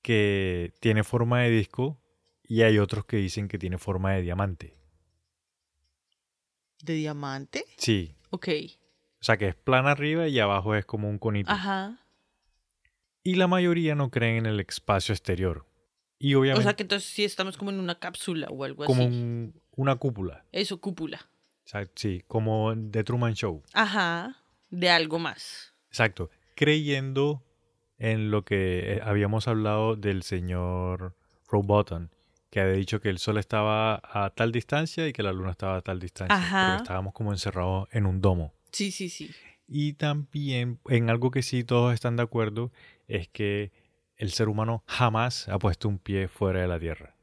[0.01, 2.01] que tiene forma de disco
[2.43, 4.75] y hay otros que dicen que tiene forma de diamante.
[6.81, 7.63] ¿De diamante?
[7.77, 8.15] Sí.
[8.29, 8.47] Ok.
[9.21, 11.51] O sea que es plana arriba y abajo es como un conito.
[11.51, 11.99] Ajá.
[13.23, 15.65] Y la mayoría no creen en el espacio exterior.
[16.17, 16.59] Y obviamente.
[16.59, 19.11] O sea que entonces sí estamos como en una cápsula o algo como así.
[19.11, 20.45] Como una cúpula.
[20.51, 21.29] Eso, cúpula.
[21.65, 23.63] O sea, sí, como The Truman Show.
[23.73, 24.37] Ajá.
[24.69, 25.73] De algo más.
[25.89, 26.29] Exacto.
[26.55, 27.43] Creyendo
[27.97, 31.15] en lo que eh, habíamos hablado del señor
[31.47, 32.11] Roboton,
[32.49, 35.77] que había dicho que el sol estaba a tal distancia y que la luna estaba
[35.77, 36.35] a tal distancia.
[36.35, 36.77] Ajá.
[36.77, 38.53] estábamos como encerrados en un domo.
[38.71, 39.29] Sí, sí, sí.
[39.67, 42.71] Y también en algo que sí todos están de acuerdo
[43.07, 43.71] es que
[44.17, 47.15] el ser humano jamás ha puesto un pie fuera de la Tierra.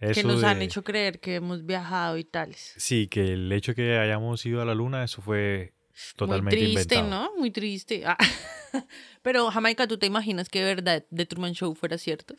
[0.00, 2.74] que nos han hecho creer que hemos viajado y tales.
[2.76, 5.72] Sí, que el hecho de que hayamos ido a la luna, eso fue
[6.16, 7.28] totalmente Muy triste, inventado.
[7.32, 7.36] ¿no?
[7.38, 8.02] Muy triste.
[8.04, 8.18] Ah.
[9.22, 12.34] Pero, Jamaica, ¿tú te imaginas que de verdad The Truman Show fuera cierto?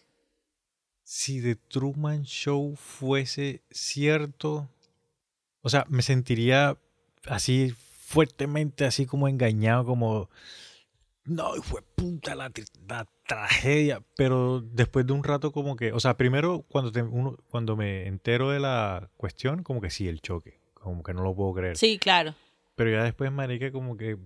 [1.05, 4.67] Si The Truman Show fuese cierto,
[5.61, 6.77] o sea, me sentiría
[7.27, 10.29] así fuertemente, así como engañado, como,
[11.25, 12.51] no, fue puta la,
[13.27, 18.07] tragedia, pero después de un rato como que, o sea, primero cuando, uno, cuando me
[18.07, 21.77] entero de la cuestión, como que sí, el choque, como que no lo puedo creer.
[21.77, 22.35] Sí, claro.
[22.75, 24.17] Pero ya después, marica, como que...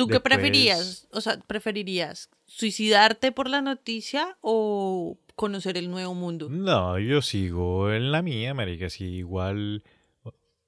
[0.00, 1.06] ¿Tú qué preferirías?
[1.12, 6.48] O sea, ¿preferirías suicidarte por la noticia o conocer el nuevo mundo?
[6.48, 9.84] No, yo sigo en la mía, marica, si igual,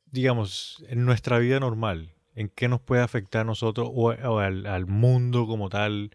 [0.06, 5.46] digamos, en nuestra vida normal, ¿en qué nos puede afectar a nosotros o, al, mundo
[5.46, 6.14] como tal?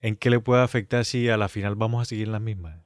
[0.00, 2.78] ¿En qué le puede afectar si a la final vamos a seguir en las mismas?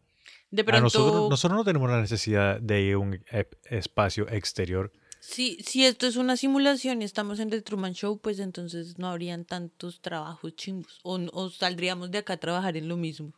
[0.51, 0.85] De pronto...
[0.85, 3.23] nosotros, nosotros no tenemos la necesidad de ir a un
[3.65, 4.91] espacio exterior
[5.25, 9.07] si, si esto es una simulación y estamos en The Truman Show, pues entonces no
[9.07, 10.99] habrían tantos trabajos chimbos.
[11.05, 13.33] O, o saldríamos de acá a trabajar en lo mismo.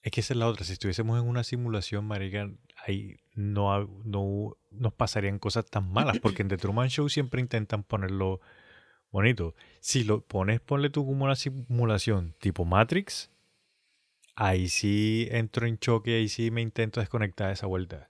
[0.00, 0.64] Es que esa es la otra.
[0.64, 2.50] Si estuviésemos en una simulación, marica,
[2.86, 6.20] ahí no, no nos pasarían cosas tan malas.
[6.20, 8.40] Porque en The Truman Show siempre intentan ponerlo
[9.10, 9.54] bonito.
[9.80, 13.30] Si lo pones, ponle tú como una simulación tipo Matrix,
[14.36, 18.08] ahí sí entro en choque, ahí sí me intento desconectar de esa vuelta.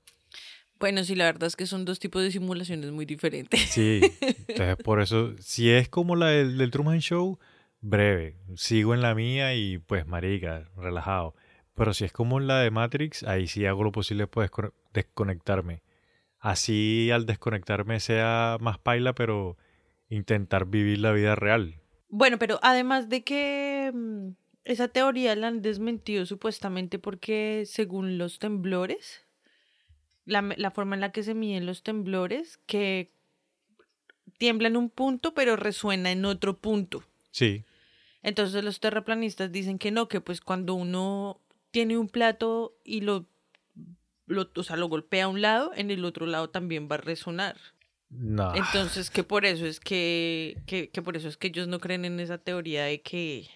[0.78, 3.60] Bueno, sí, la verdad es que son dos tipos de simulaciones muy diferentes.
[3.60, 7.38] Sí, entonces por eso, si es como la del, Truman Show,
[7.80, 11.34] breve, sigo en la mía y pues marica, relajado.
[11.74, 15.82] Pero si es como la de Matrix, ahí sí hago lo posible por desconectarme.
[16.38, 19.56] Así al desconectarme sea más paila, pero
[20.08, 21.80] intentar vivir la vida real.
[22.08, 24.28] Bueno, pero además de que mm,
[24.64, 29.25] esa teoría la han desmentido supuestamente porque según los temblores,
[30.26, 33.10] la, la forma en la que se miden los temblores, que
[34.38, 37.02] tiembla en un punto, pero resuena en otro punto.
[37.30, 37.64] Sí.
[38.22, 43.26] Entonces los terraplanistas dicen que no, que pues cuando uno tiene un plato y lo,
[44.26, 46.98] lo, o sea, lo golpea a un lado, en el otro lado también va a
[46.98, 47.56] resonar.
[48.08, 48.54] No.
[48.54, 52.04] Entonces, que por eso es que, que, que, por eso es que ellos no creen
[52.04, 53.48] en esa teoría de que,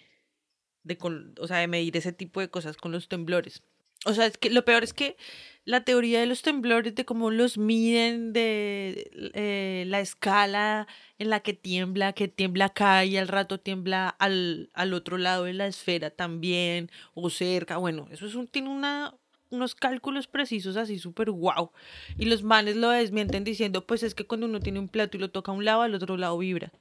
[0.82, 0.98] de
[1.38, 3.62] o sea, de medir ese tipo de cosas con los temblores.
[4.06, 5.16] O sea, es que lo peor es que
[5.64, 10.86] la teoría de los temblores, de cómo los miden, de eh, la escala
[11.18, 15.44] en la que tiembla, que tiembla acá y al rato tiembla al, al otro lado
[15.44, 19.14] de la esfera también, o cerca, bueno, eso es un, tiene una,
[19.50, 21.72] unos cálculos precisos así súper guau.
[22.16, 25.20] Y los manes lo desmienten diciendo, pues es que cuando uno tiene un plato y
[25.20, 26.72] lo toca a un lado, al otro lado vibra.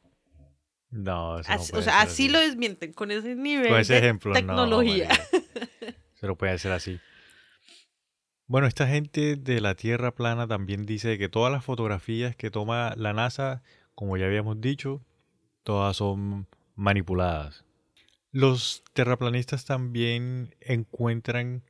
[0.90, 5.10] No, eso O sea, así, lo desmienten, con ese nivel con ese de ejemplo, tecnología.
[6.16, 7.00] se lo puede hacer así.
[8.50, 12.96] Bueno, esta gente de la Tierra plana también dice que todas las fotografías que toma
[12.98, 13.62] la NASA,
[13.94, 15.06] como ya habíamos dicho,
[15.62, 17.64] todas son manipuladas.
[18.32, 21.62] Los terraplanistas también encuentran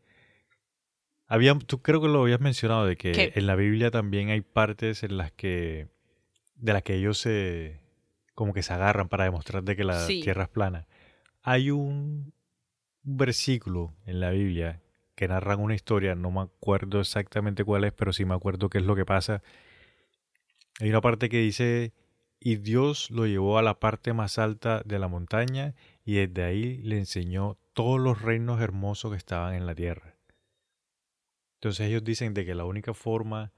[1.28, 5.04] había, tú creo que lo habías mencionado de que en la Biblia también hay partes
[5.04, 5.90] en las que
[6.56, 7.82] de las que ellos se
[8.36, 10.88] como que se agarran para demostrar de que la tierra es plana.
[11.42, 12.32] Hay un
[13.04, 14.82] versículo en la Biblia
[15.20, 18.78] que narran una historia, no me acuerdo exactamente cuál es, pero sí me acuerdo qué
[18.78, 19.44] es lo que pasa.
[20.80, 21.92] Hay una parte que dice,
[22.40, 26.78] y Dios lo llevó a la parte más alta de la montaña y desde ahí
[26.78, 30.16] le enseñó todos los reinos hermosos que estaban en la tierra.
[31.56, 33.52] Entonces ellos dicen de que la única forma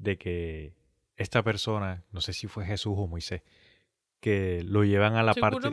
[0.00, 0.74] de que
[1.14, 3.42] esta persona, no sé si fue Jesús o Moisés,
[4.18, 5.70] que lo llevan a la parte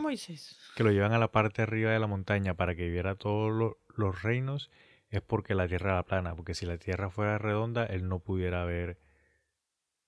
[0.75, 4.21] que lo llevan a la parte arriba de la montaña para que viera todos los
[4.21, 4.69] reinos
[5.12, 8.64] es porque la Tierra era plana, porque si la Tierra fuera redonda, él no pudiera
[8.64, 8.97] ver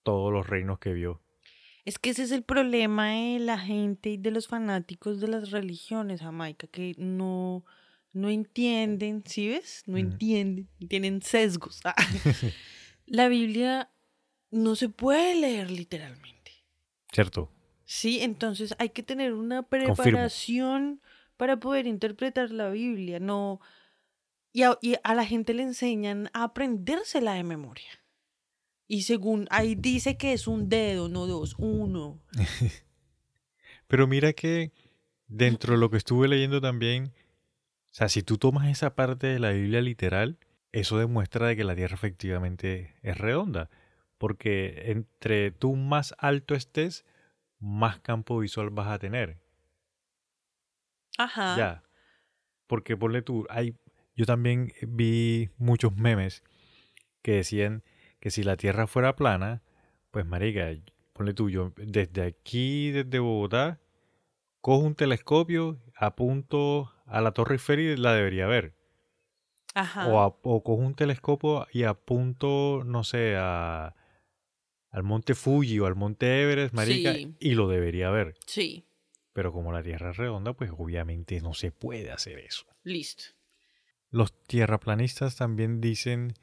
[0.02, 1.22] todos los reinos que vio.
[1.86, 5.52] Es que ese es el problema de la gente y de los fanáticos de las
[5.52, 7.66] religiones, Jamaica, que no,
[8.14, 9.84] no entienden, ¿sí ves?
[9.86, 11.82] No entienden, tienen sesgos.
[11.84, 11.96] Ah.
[13.06, 13.90] la Biblia
[14.52, 16.52] no se puede leer literalmente.
[17.12, 17.52] Cierto.
[17.84, 21.02] Sí, entonces hay que tener una preparación
[21.36, 23.60] para poder interpretar la Biblia, no
[24.54, 27.90] y a, la gente le enseñan a aprendérsela de memoria.
[28.88, 32.22] Y según ahí dice que es un dedo, no dos, uno.
[33.88, 34.72] Pero mira que
[35.28, 37.14] dentro de lo que estuve leyendo también,
[37.92, 40.38] o sea, si tú tomas esa parte de la Biblia literal,
[40.72, 43.70] eso demuestra de que la Tierra efectivamente es redonda.
[44.20, 47.06] Porque entre tú más alto estés,
[47.60, 49.40] más campo visual vas a tener.
[51.18, 51.58] Ajá.
[51.58, 51.84] Ya.
[52.68, 53.76] Porque ponle tú, hay
[54.16, 56.44] yo también vi muchos memes
[57.22, 57.84] que decían
[58.20, 59.64] que si la Tierra fuera plana,
[60.12, 60.72] pues marica,
[61.14, 63.80] ponle tú, yo desde aquí, desde Bogotá,
[64.62, 68.76] cojo un telescopio, apunto a la Torre Eiffel y la debería ver.
[69.74, 70.08] Ajá.
[70.08, 73.96] O, cojo un telescopio y apunto, no sé, a,
[74.90, 78.36] al monte Fuji o al monte Everest, marica, y lo debería ver.
[78.46, 78.86] Sí.
[79.34, 82.66] Pero como la Tierra es redonda, pues obviamente no se puede hacer eso.
[82.84, 83.24] Listo.
[84.14, 86.36] Los tierraplanistas también dicen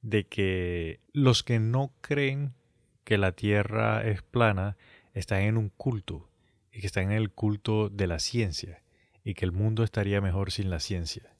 [0.00, 2.54] de que los que no creen
[3.02, 4.76] que la Tierra es plana
[5.12, 6.30] están en un culto
[6.70, 8.80] y que están en el culto de la ciencia
[9.24, 11.34] y que el mundo estaría mejor sin la ciencia.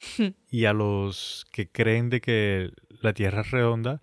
[0.50, 4.00] y a los que creen de que la Tierra es redonda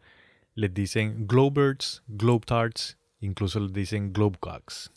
[0.54, 4.92] les dicen globirds, globetards, incluso les dicen globecocks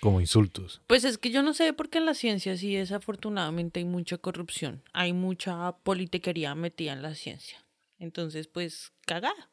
[0.00, 0.82] como insultos.
[0.86, 4.18] Pues es que yo no sé por qué en la ciencia sí desafortunadamente hay mucha
[4.18, 7.64] corrupción, hay mucha politiquería metida en la ciencia.
[7.98, 9.50] Entonces, pues, cagada.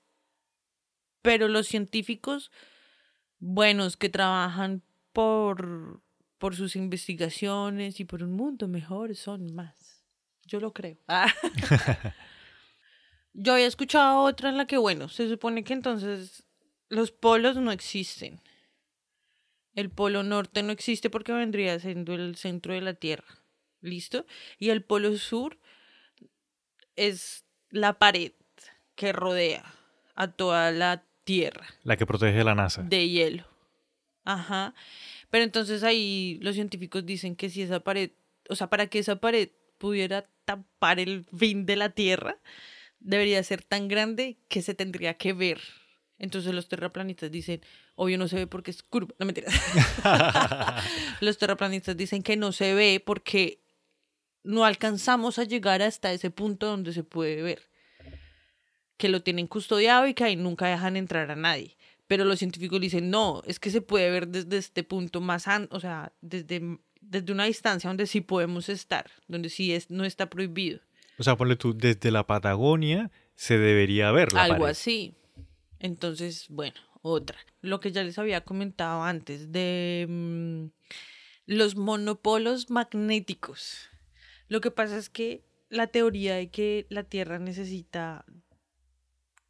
[1.22, 2.52] Pero los científicos
[3.40, 4.84] buenos que trabajan
[5.14, 6.02] por,
[6.38, 10.04] por sus investigaciones y por un mundo mejor son más.
[10.46, 10.98] Yo lo creo.
[13.34, 16.44] yo había escuchado otra en la que, bueno, se supone que entonces
[16.90, 18.42] los polos no existen
[19.76, 23.26] el polo norte no existe porque vendría siendo el centro de la Tierra.
[23.82, 24.26] ¿Listo?
[24.60, 25.60] Y el polo sur
[26.96, 28.32] es la pared
[28.96, 29.66] que rodea
[30.16, 31.66] a toda la Tierra.
[31.84, 32.84] La que protege la NASA.
[32.84, 33.46] De hielo.
[34.26, 34.74] Ajá.
[35.30, 38.12] Pero entonces ahí los científicos dicen que si esa pared,
[38.50, 42.38] o sea, para que esa pared pudiera tapar el fin de la Tierra,
[43.00, 45.60] debería ser tan grande que se tendría que ver.
[46.18, 47.62] Entonces los terraplanistas dicen,
[47.96, 49.14] Obvio no se ve porque es curva.
[49.20, 49.52] No mentira.
[51.22, 53.60] Los terraplanistas dicen que no se ve porque
[54.44, 57.70] no alcanzamos a llegar hasta ese punto donde se puede ver.
[58.98, 61.78] Que lo tienen custodiado y que ahí nunca dejan entrar a nadie.
[62.08, 65.80] Pero los científicos dicen, no, es que se puede ver desde este punto más, o
[65.80, 70.82] sea, desde, desde una distancia donde sí podemos estar, donde sí es, no está prohibido.
[71.18, 75.16] O sea, ponle tú, desde la Patagonia se debería ver la Algo así.
[75.80, 77.38] Entonces, bueno, otra.
[77.62, 80.66] Lo que ya les había comentado antes de mm,
[81.46, 83.90] los monopolos magnéticos.
[84.48, 88.26] Lo que pasa es que la teoría de que la Tierra necesita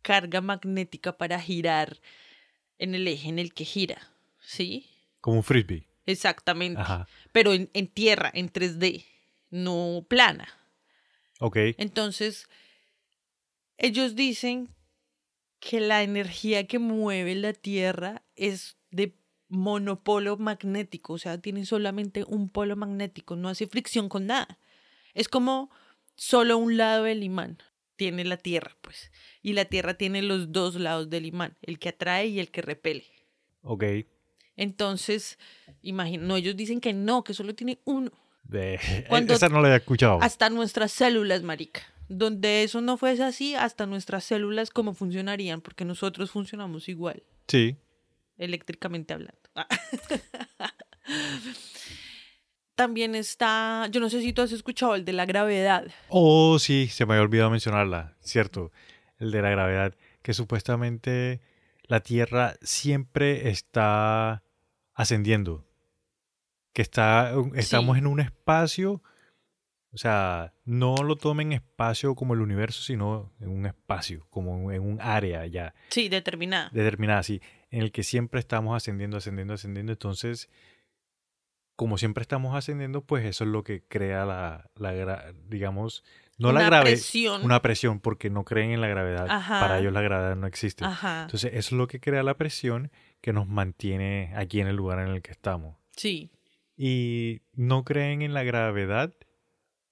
[0.01, 2.01] carga magnética para girar
[2.77, 4.85] en el eje en el que gira, ¿sí?
[5.21, 5.87] Como un frisbee.
[6.05, 6.81] Exactamente.
[7.31, 9.05] Pero en, en, tierra, en 3D,
[9.51, 10.49] no plana.
[11.39, 11.57] Ok.
[11.77, 12.49] Entonces,
[13.77, 14.69] ellos dicen
[15.63, 19.15] que la energía que mueve la Tierra es de
[19.47, 24.59] monopolo magnético, o sea, tiene solamente un polo magnético, no hace fricción con nada.
[25.13, 25.69] Es como
[26.15, 27.59] solo un lado del imán
[27.95, 29.11] tiene la Tierra, pues.
[29.41, 32.61] Y la Tierra tiene los dos lados del imán, el que atrae y el que
[32.61, 33.05] repele.
[33.61, 33.83] Ok.
[34.57, 35.39] Entonces,
[35.81, 38.11] imagino, no, ellos dicen que no, que solo tiene uno.
[38.43, 38.75] De...
[39.29, 40.19] Esa no la he escuchado.
[40.21, 41.81] Hasta nuestras células, marica.
[42.17, 45.61] Donde eso no fuese así, hasta nuestras células, ¿cómo funcionarían?
[45.61, 47.23] Porque nosotros funcionamos igual.
[47.47, 47.75] Sí.
[48.37, 49.41] Eléctricamente hablando.
[52.75, 55.87] También está, yo no sé si tú has escuchado el de la gravedad.
[56.09, 58.71] Oh, sí, se me había olvidado mencionarla, cierto,
[59.19, 61.41] el de la gravedad, que supuestamente
[61.83, 64.43] la Tierra siempre está
[64.93, 65.65] ascendiendo,
[66.73, 69.03] que está, estamos en un espacio,
[69.93, 74.81] o sea, no lo tomen espacio como el universo, sino en un espacio, como en
[74.81, 75.73] un área ya.
[75.89, 76.69] Sí, determinada.
[76.73, 80.49] Determinada, sí, en el que siempre estamos ascendiendo, ascendiendo, ascendiendo, entonces
[81.75, 86.03] como siempre estamos ascendiendo, pues eso es lo que crea la, la digamos,
[86.37, 89.27] no la gravedad, una presión, porque no creen en la gravedad.
[89.27, 90.85] Para ellos la gravedad no existe.
[90.85, 92.91] Entonces, eso es lo que crea la presión
[93.21, 95.75] que nos mantiene aquí en el lugar en el que estamos.
[95.95, 96.31] Sí.
[96.75, 99.13] Y no creen en la gravedad.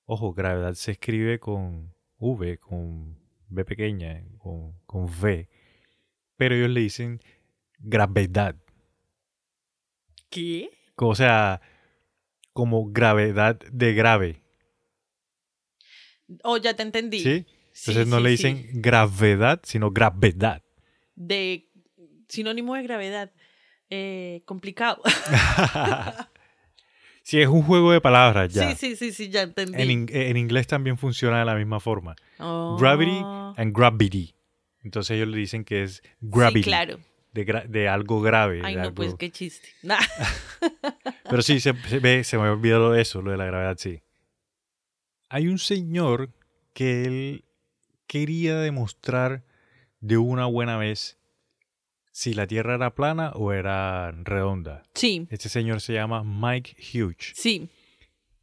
[0.05, 3.17] Ojo, gravedad se escribe con V, con
[3.49, 5.47] V pequeña, con, con V.
[6.37, 7.21] Pero ellos le dicen
[7.79, 8.55] gravedad.
[10.29, 10.69] ¿Qué?
[10.95, 11.61] O sea,
[12.53, 14.41] como gravedad de grave.
[16.43, 17.19] Oh, ya te entendí.
[17.19, 17.45] Sí.
[17.67, 20.61] Entonces no le dicen gravedad, sino gravedad.
[21.15, 21.69] De
[22.27, 23.31] sinónimo de gravedad.
[23.89, 25.01] Eh, complicado.
[27.23, 28.69] sí, es un juego de palabras ya.
[28.69, 29.81] Sí, sí, sí, sí, ya entendí.
[29.81, 32.15] En, inglés también funciona de la misma forma.
[32.39, 33.53] Gravity oh.
[33.57, 34.33] and gravity.
[34.83, 36.63] Entonces ellos le dicen que es gravity.
[36.63, 36.99] Sí, claro
[37.33, 38.61] de, algo grave.
[38.63, 39.69] Ay, no, pues qué chiste.
[41.29, 44.01] Pero sí, se, ve, se me ha olvidado eso, lo de la gravedad, sí.
[45.29, 46.29] Hay un señor
[46.73, 47.45] que él
[48.07, 49.43] quería demostrar
[50.01, 51.17] de una buena vez
[52.11, 54.83] si la Tierra era plana o era redonda.
[54.93, 55.27] Sí.
[55.29, 57.33] Este señor se llama Mike Hughes.
[57.35, 57.69] Sí.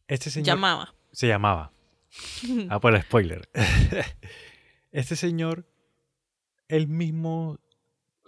[0.06, 0.46] Este señor.
[0.46, 0.94] Llamaba.
[1.12, 1.72] Se llamaba.
[2.70, 3.48] ah, por el spoiler.
[4.92, 5.66] este señor,
[6.68, 7.58] él mismo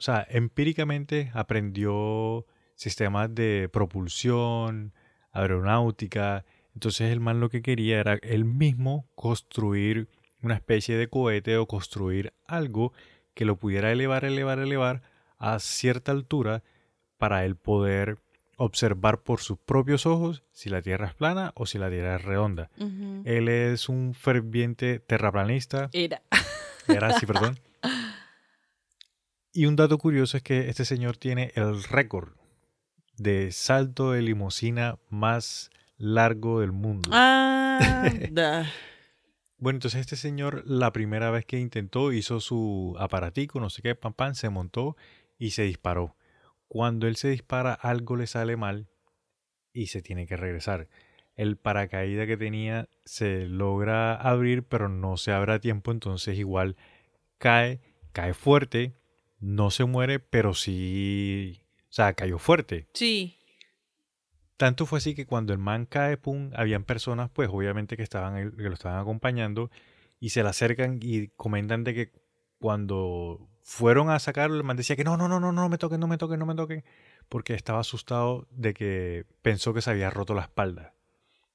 [0.00, 4.94] o sea, empíricamente aprendió sistemas de propulsión,
[5.30, 6.46] aeronáutica.
[6.74, 10.08] Entonces el man lo que quería era él mismo construir
[10.40, 12.94] una especie de cohete o construir algo
[13.34, 15.02] que lo pudiera elevar, elevar, elevar
[15.40, 16.62] a cierta altura
[17.18, 18.18] para él poder
[18.56, 22.22] observar por sus propios ojos si la Tierra es plana o si la Tierra es
[22.22, 22.70] redonda.
[23.24, 25.88] Él es un ferviente terraplanista.
[25.92, 26.22] Era.
[26.86, 27.58] Era, así, perdón.
[29.52, 32.32] Y un dato curioso es que este señor tiene el récord
[33.16, 37.10] de salto de limusina más largo del mundo.
[37.12, 37.78] Ah,
[39.58, 43.94] bueno, entonces este señor la primera vez que intentó hizo su aparatico, no sé qué,
[43.94, 44.96] pam pam, se montó
[45.40, 46.14] y se disparó.
[46.68, 48.88] Cuando él se dispara algo le sale mal
[49.72, 50.88] y se tiene que regresar.
[51.34, 56.76] El paracaídas que tenía se logra abrir pero no se abre a tiempo, entonces igual
[57.38, 57.80] cae,
[58.12, 58.94] cae fuerte
[59.40, 62.88] no se muere, pero sí, o sea, cayó fuerte.
[62.94, 63.38] Sí.
[64.56, 68.52] Tanto fue así que cuando el man cae, pum, habían personas, pues obviamente que estaban,
[68.54, 69.70] que lo estaban acompañando
[70.20, 72.12] y se le acercan y comentan de que
[72.58, 76.00] cuando fueron a sacarlo, el man decía que no, no, no, no, no me toquen,
[76.00, 76.82] no me toquen, no me toquen,
[77.28, 80.92] porque estaba asustado de que pensó que se había roto la espalda.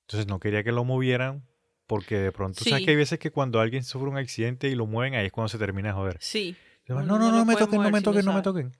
[0.04, 1.46] Entonces no quería que lo movieran
[1.88, 4.86] porque de pronto, sabes que hay veces que cuando alguien sufre un accidente y lo
[4.86, 6.18] mueven, ahí es cuando se termina de joder.
[6.22, 6.56] Sí.
[6.88, 8.72] No, no, no, me toquen, no me toquen, no, me toquen.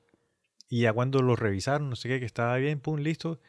[0.70, 3.42] Y ya cuando lo revisaron, no sé qué, que estaba bien, pum, listo.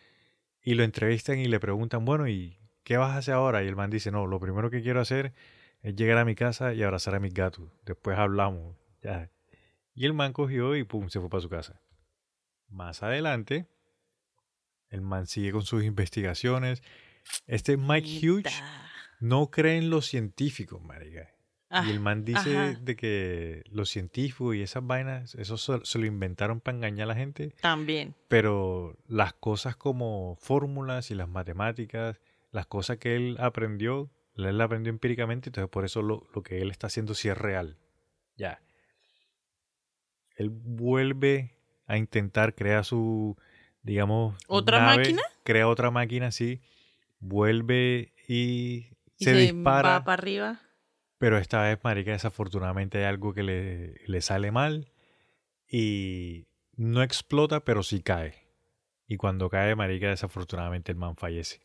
[0.63, 3.63] Y lo entrevistan y le preguntan, bueno, ¿y qué vas a hacer ahora?
[3.63, 5.33] Y el man dice, no, lo primero que quiero hacer
[5.83, 7.71] es llegar a mi casa y abrazar a mis gatos.
[7.85, 8.75] Después hablamos.
[9.01, 9.31] Ya.
[9.97, 11.81] Y el man cogió y pum, se fue para su casa.
[12.69, 13.67] Más adelante,
[14.91, 16.83] el man sigue con sus investigaciones.
[17.47, 18.63] Este Mike Hughes
[19.21, 21.33] no cree en los científicos, marica.
[21.71, 26.61] y el man dice de que los científicos y esas vainas, eso se, lo inventaron
[26.61, 27.55] para engañar a la gente.
[27.63, 28.15] También.
[28.29, 32.21] Pero las cosas como fórmulas y las matemáticas,
[32.53, 36.71] las cosas que él aprendió, él aprendió empíricamente, entonces por eso lo, lo que él
[36.71, 37.79] está haciendo sí es real.
[38.37, 38.61] Ya.
[40.37, 41.57] Él vuelve
[41.87, 43.37] a intentar crear su,
[43.83, 44.37] digamos...
[44.49, 45.23] ¿Otra máquina?
[45.45, 46.61] Crea otra máquina, sí.
[47.19, 48.87] Vuelve y,
[49.17, 49.91] se, dispara.
[49.91, 50.61] Va para arriba
[51.19, 54.93] pero esta vez, marica, desafortunadamente hay algo que le, le sale mal
[55.69, 56.47] y
[56.77, 58.35] no explota, pero sí cae.
[59.07, 61.61] Y cuando cae, marica, desafortunadamente el man fallece.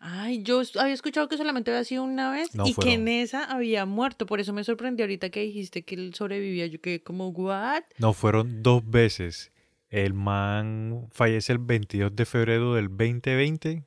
[0.00, 3.84] Ay, yo había escuchado que solamente había sido una vez y que en esa había
[3.84, 4.26] muerto.
[4.26, 6.66] Por eso me sorprendió ahorita que dijiste que él sobrevivía.
[6.66, 7.82] Yo quedé como, ¿what?
[7.98, 9.50] No, fueron dos veces.
[9.90, 13.84] El man fallece el 22 de febrero del 2020.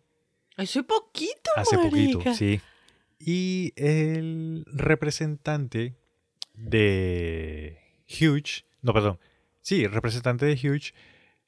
[0.58, 2.60] Hace poquito, Hace poquito, sí.
[3.20, 5.96] Y el representante
[6.56, 7.78] de
[8.10, 9.20] Huge, no, perdón,
[9.62, 10.94] sí, el representante de Huge,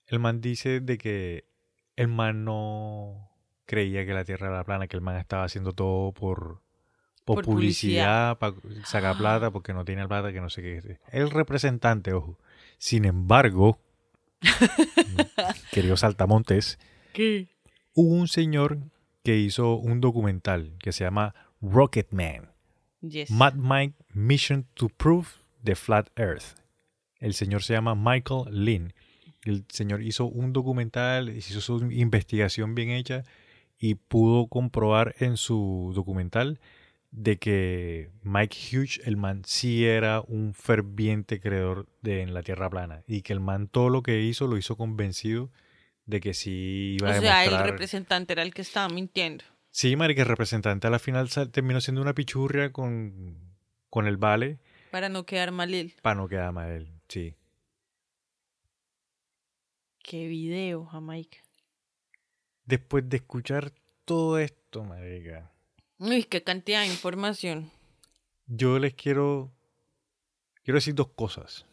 [0.08, 1.46] el man dice de que
[1.96, 3.33] el man no
[3.74, 6.62] creía que la Tierra era plana, que el man estaba haciendo todo por,
[7.26, 8.54] por, publicidad, para
[8.86, 11.00] sacar plata, porque no tiene plata, que no sé qué.
[11.12, 12.38] El representante, ojo.
[12.78, 13.80] Sin embargo,
[15.72, 16.78] querido Saltamontes,
[17.14, 17.48] ¿Qué?
[17.96, 18.78] hubo un señor
[19.24, 22.52] que hizo un documental que se llama Rocketman.
[23.02, 23.32] Yes.
[23.32, 25.28] Mad Mike Mission to Prove
[25.64, 26.60] the Flat Earth.
[27.20, 28.94] El señor se llama Michael Lynn.
[29.44, 33.24] El señor hizo un documental, hizo su investigación bien hecha
[33.84, 36.62] y pudo comprobar en su documental
[37.12, 42.70] de que Mike Hughes, el man, sí era un ferviente creador de en la Tierra
[42.70, 45.52] plana y que el man todo lo que hizo lo hizo convencido
[46.06, 47.48] de que sí iba a demostrar...
[47.48, 49.44] O sea, el representante era el que estaba mintiendo.
[49.70, 53.38] Sí, marica, el representante a la final terminó siendo una pichurria con,
[53.90, 54.60] con el Vale.
[54.92, 55.94] Para no quedar mal él.
[56.02, 57.36] Para no quedar mal él, sí.
[60.02, 61.43] Qué video, Jamaica.
[62.66, 63.74] Después de escuchar
[64.06, 65.52] todo esto, marica.
[65.98, 67.72] Uy, qué cantidad de información.
[68.48, 69.52] Yo les quiero...
[70.64, 71.66] Quiero decir dos cosas.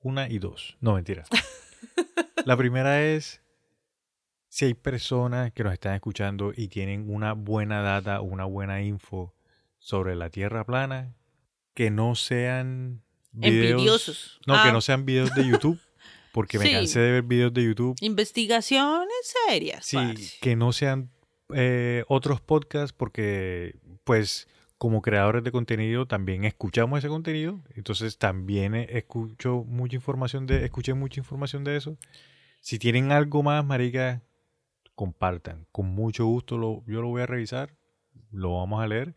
[0.00, 0.76] Una y dos.
[0.80, 1.24] No, mentira.
[2.44, 3.40] la primera es
[4.48, 9.34] si hay personas que nos están escuchando y tienen una buena data, una buena info
[9.78, 11.14] sobre la Tierra plana,
[11.74, 13.02] que no sean
[13.32, 14.72] videos, No, que ah.
[14.72, 15.78] no sean videos de YouTube,
[16.32, 17.96] porque me cansé de ver videos de YouTube.
[18.00, 19.84] Investigaciones serias.
[19.84, 19.98] Sí,
[20.40, 21.10] que no sean
[21.54, 24.48] eh, otros podcasts, porque pues
[24.78, 30.94] como creadores de contenido también escuchamos ese contenido, entonces también escucho mucha información de, escuché
[30.94, 31.98] mucha información de eso.
[32.60, 34.22] Si tienen algo más, marica,
[34.94, 35.66] compartan.
[35.72, 37.76] Con mucho gusto lo, yo lo voy a revisar,
[38.30, 39.14] lo vamos a leer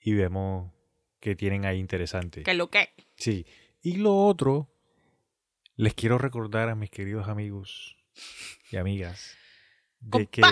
[0.00, 0.72] y vemos
[1.20, 2.42] qué tienen ahí interesante.
[2.42, 2.90] ¿Qué lo que?
[3.16, 3.46] Sí.
[3.80, 4.68] Y lo otro,
[5.76, 7.96] les quiero recordar a mis queridos amigos
[8.70, 9.36] y amigas
[10.00, 10.42] de que,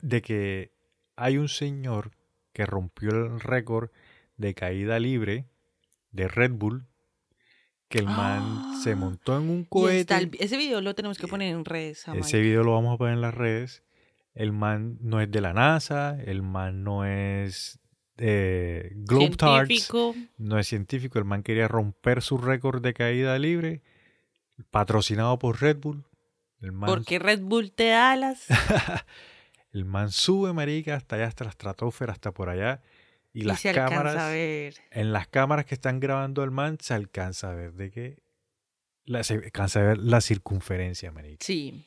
[0.00, 0.72] de que
[1.16, 2.12] hay un señor
[2.52, 3.90] que rompió el récord
[4.36, 5.46] de caída libre
[6.12, 6.86] de Red Bull
[7.90, 10.30] que el man se ah, montó en un cohete.
[10.38, 12.06] ese video lo tenemos que poner en redes.
[12.14, 13.82] Ese video lo vamos a poner en las redes.
[14.32, 17.80] El man no es de la NASA, el man no es
[18.16, 20.14] eh, científico.
[20.38, 21.18] no es científico.
[21.18, 23.82] El man quería romper su récord de caída libre,
[24.70, 26.04] patrocinado por Red Bull.
[26.60, 26.88] El man...
[26.88, 28.46] Porque Red Bull te da alas.
[29.72, 32.82] el man sube, marica, hasta allá, hasta la estratosfera, hasta por allá
[33.32, 34.34] y, las cámaras.
[34.90, 38.22] En las cámaras que están grabando el man se alcanza a ver de qué.
[39.04, 41.44] La, se alcanza a ver la circunferencia, marica.
[41.44, 41.84] Sí.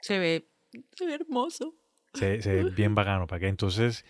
[0.00, 0.48] Se ve,
[0.96, 1.74] se ve hermoso.
[2.14, 3.26] Se, se ve bien bacano.
[3.26, 4.04] ¿Para que Entonces,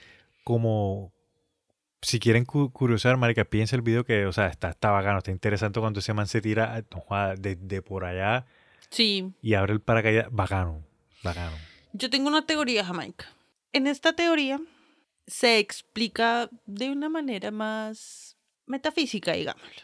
[0.44, 1.13] como
[2.04, 5.80] si quieren curiosar, marica, piensa el video que, o sea, está, está bacano, está interesante
[5.80, 6.84] cuando ese man se tira
[7.38, 8.46] desde por allá.
[8.90, 9.32] Sí.
[9.40, 10.28] Y abre el paracaídas.
[10.30, 10.84] Bacano,
[11.22, 11.56] bacano.
[11.92, 13.26] Yo tengo una teoría, Jamaica.
[13.72, 14.60] En esta teoría,
[15.26, 18.36] se explica de una manera más
[18.66, 19.82] metafísica, digámoslo.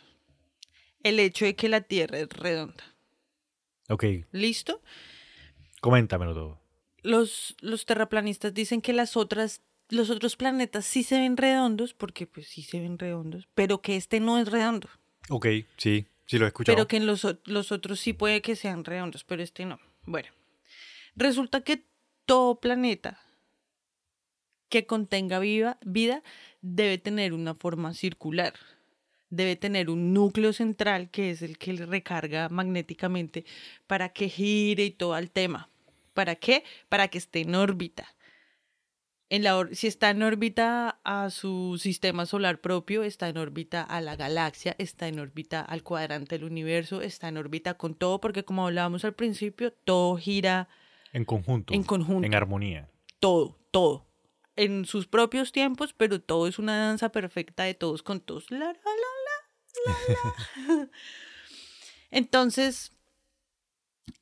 [1.02, 2.84] El hecho de que la Tierra es redonda.
[3.88, 4.04] Ok.
[4.32, 4.82] ¿Listo?
[5.80, 6.60] Coméntamelo todo.
[7.02, 12.26] Los, los terraplanistas dicen que las otras, los otros planetas sí se ven redondos, porque
[12.26, 14.88] pues sí se ven redondos, pero que este no es redondo.
[15.28, 15.46] Ok,
[15.76, 16.76] sí, sí lo he escuchado.
[16.76, 19.78] Pero que en los, los otros sí puede que sean redondos, pero este no.
[20.04, 20.28] Bueno,
[21.14, 21.84] resulta que
[22.24, 23.20] todo planeta
[24.68, 26.22] que contenga viva, vida
[26.62, 28.54] debe tener una forma circular.
[29.28, 33.44] Debe tener un núcleo central que es el que le recarga magnéticamente
[33.86, 35.68] para que gire y todo el tema.
[36.14, 36.64] ¿Para qué?
[36.88, 38.12] Para que esté en órbita.
[39.30, 44.00] En la, si está en órbita a su sistema solar propio, está en órbita a
[44.00, 48.44] la galaxia, está en órbita al cuadrante del universo, está en órbita con todo, porque
[48.44, 50.68] como hablábamos al principio, todo gira
[51.12, 51.74] en conjunto.
[51.74, 52.26] En conjunto.
[52.26, 52.88] En armonía.
[53.18, 54.06] Todo, todo.
[54.56, 58.50] En sus propios tiempos, pero todo es una danza perfecta de todos con todos.
[58.50, 58.74] La, la, la,
[59.86, 60.88] la, la.
[62.10, 62.92] Entonces,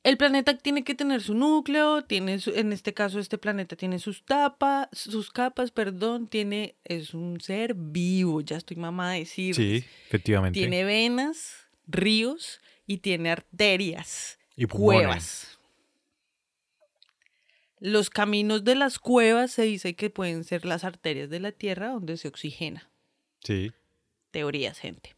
[0.03, 4.25] el planeta tiene que tener su núcleo, tiene en este caso este planeta tiene sus
[4.25, 9.55] tapas, sus capas, perdón, tiene es un ser vivo, ya estoy mamá de decir.
[9.55, 10.59] Sí, efectivamente.
[10.59, 15.59] Tiene venas, ríos y tiene arterias y cuevas.
[17.79, 21.89] Los caminos de las cuevas se dice que pueden ser las arterias de la Tierra
[21.89, 22.91] donde se oxigena.
[23.41, 23.71] Sí.
[24.31, 25.15] Teorías, gente.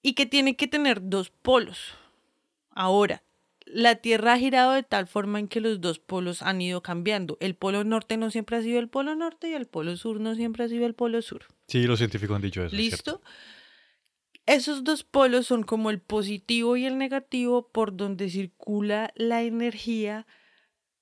[0.00, 1.94] Y que tiene que tener dos polos.
[2.74, 3.22] Ahora,
[3.66, 7.36] la Tierra ha girado de tal forma en que los dos polos han ido cambiando.
[7.40, 10.34] El polo norte no siempre ha sido el polo norte y el polo sur no
[10.34, 11.44] siempre ha sido el polo sur.
[11.68, 12.74] Sí, los científicos han dicho eso.
[12.74, 13.22] ¿Listo?
[14.46, 20.26] Esos dos polos son como el positivo y el negativo por donde circula la energía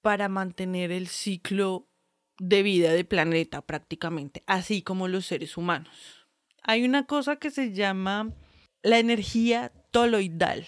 [0.03, 1.89] para mantener el ciclo
[2.39, 6.27] de vida del planeta prácticamente, así como los seres humanos.
[6.63, 8.33] Hay una cosa que se llama
[8.83, 10.67] la energía toloidal.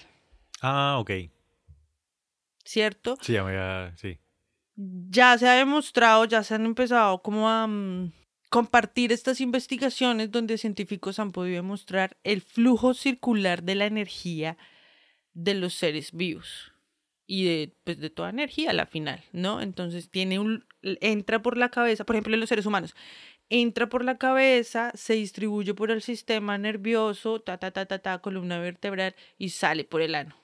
[0.63, 1.11] Ah, ok.
[2.65, 3.19] ¿Cierto?
[3.21, 4.19] Sí, ya, sí.
[4.77, 8.13] Ya se ha demostrado, ya se han empezado como a mm,
[8.49, 14.57] compartir estas investigaciones donde científicos han podido demostrar el flujo circular de la energía
[15.35, 16.73] de los seres vivos
[17.27, 19.61] y de, pues, de toda energía a la final, ¿no?
[19.61, 22.95] Entonces tiene un, entra por la cabeza, por ejemplo en los seres humanos,
[23.49, 28.19] entra por la cabeza, se distribuye por el sistema nervioso, ta, ta, ta, ta, ta,
[28.21, 30.42] columna vertebral y sale por el ano.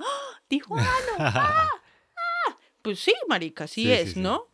[0.00, 0.40] ¡Ah!
[0.48, 0.88] Dijo ano.
[1.18, 1.68] ¡Ah!
[2.16, 2.58] ¡Ah!
[2.82, 4.48] Pues sí, marica, así es, ¿no?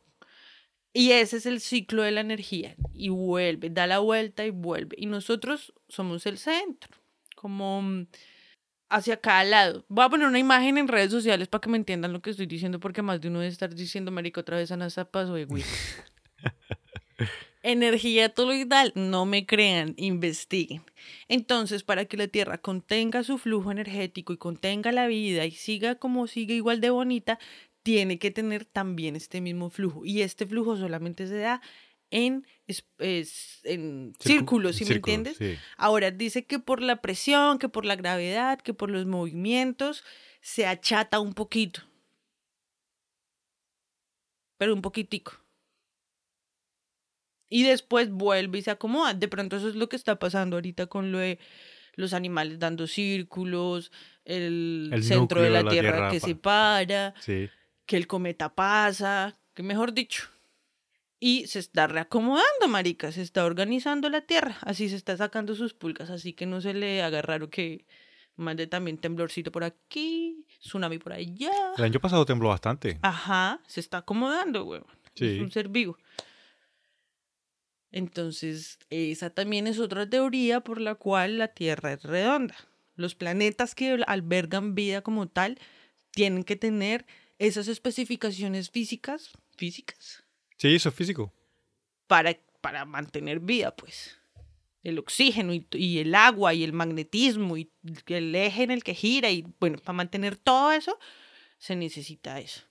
[0.93, 2.75] Y ese es el ciclo de la energía.
[2.93, 4.97] Y vuelve, da la vuelta y vuelve.
[4.99, 6.91] Y nosotros somos el centro.
[7.35, 8.07] Como
[8.89, 9.85] hacia cada lado.
[9.89, 12.47] Voy a poner una imagen en redes sociales para que me entiendan lo que estoy
[12.47, 15.47] diciendo, porque más de uno debe estar diciendo, marico, otra vez Ana Zapas o de
[17.69, 20.85] Energía toloidal, no me crean, investiguen.
[21.27, 25.97] Entonces, para que la Tierra contenga su flujo energético y contenga la vida y siga
[25.97, 27.41] como sigue igual de bonita,
[27.83, 30.05] tiene que tener también este mismo flujo.
[30.05, 31.61] Y este flujo solamente se da
[32.11, 32.47] en,
[33.65, 35.39] en círculos, ¿sí me entiendes?
[35.77, 40.05] Ahora dice que por la presión, que por la gravedad, que por los movimientos,
[40.41, 41.83] se achata un poquito.
[44.57, 45.46] Pero un poquitico.
[47.57, 49.15] Y después vuelve y se acomoda.
[49.15, 51.39] De pronto eso es lo que está pasando ahorita con lo de
[51.95, 53.93] los animales dando círculos,
[54.27, 60.25] el, centro de la, tierra, que se para, que el cometa pasa, que mejor dicho,
[61.19, 65.73] y se está reacomodando, marica, se está organizando la tierra, así se está sacando sus
[65.73, 67.87] pulgas, así que no se le haga raro que
[68.35, 71.73] mande también temblorcito por aquí, tsunami por allá.
[71.79, 72.99] El año pasado tembló bastante.
[73.01, 74.83] Ajá, se está acomodando, güey.
[75.15, 75.97] Es un ser vivo.
[77.93, 82.57] Entonces, esa también es otra teoría por la cual la Tierra es redonda.
[82.95, 85.59] Los planetas que albergan vida como tal
[86.11, 87.07] tienen que tener
[87.39, 90.27] esas especificaciones físicas, físicas,
[90.59, 91.33] Sí, eso es físico.
[92.07, 94.17] Para, para mantener vida, pues.
[94.83, 97.71] El oxígeno y, el agua y el magnetismo y
[98.07, 100.97] el eje en el que gira y bueno, para mantener todo eso
[101.59, 102.63] se necesita eso.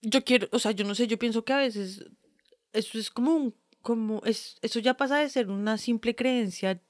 [0.00, 2.06] Yo quiero, o sea, yo no sé, yo pienso que a veces
[2.72, 6.80] eso es como un, como, es, eso ya pasa de ser una simple creencia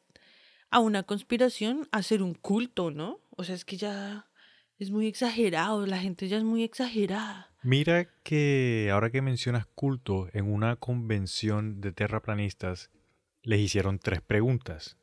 [0.70, 3.20] a una conspiración a ser un culto, ¿no?
[3.30, 4.30] O sea, es que ya
[4.78, 7.52] es muy exagerado, la gente ya es muy exagerada.
[7.62, 12.90] Mira que ahora que mencionas culto, en una convención de terraplanistas
[13.42, 14.96] les hicieron tres preguntas.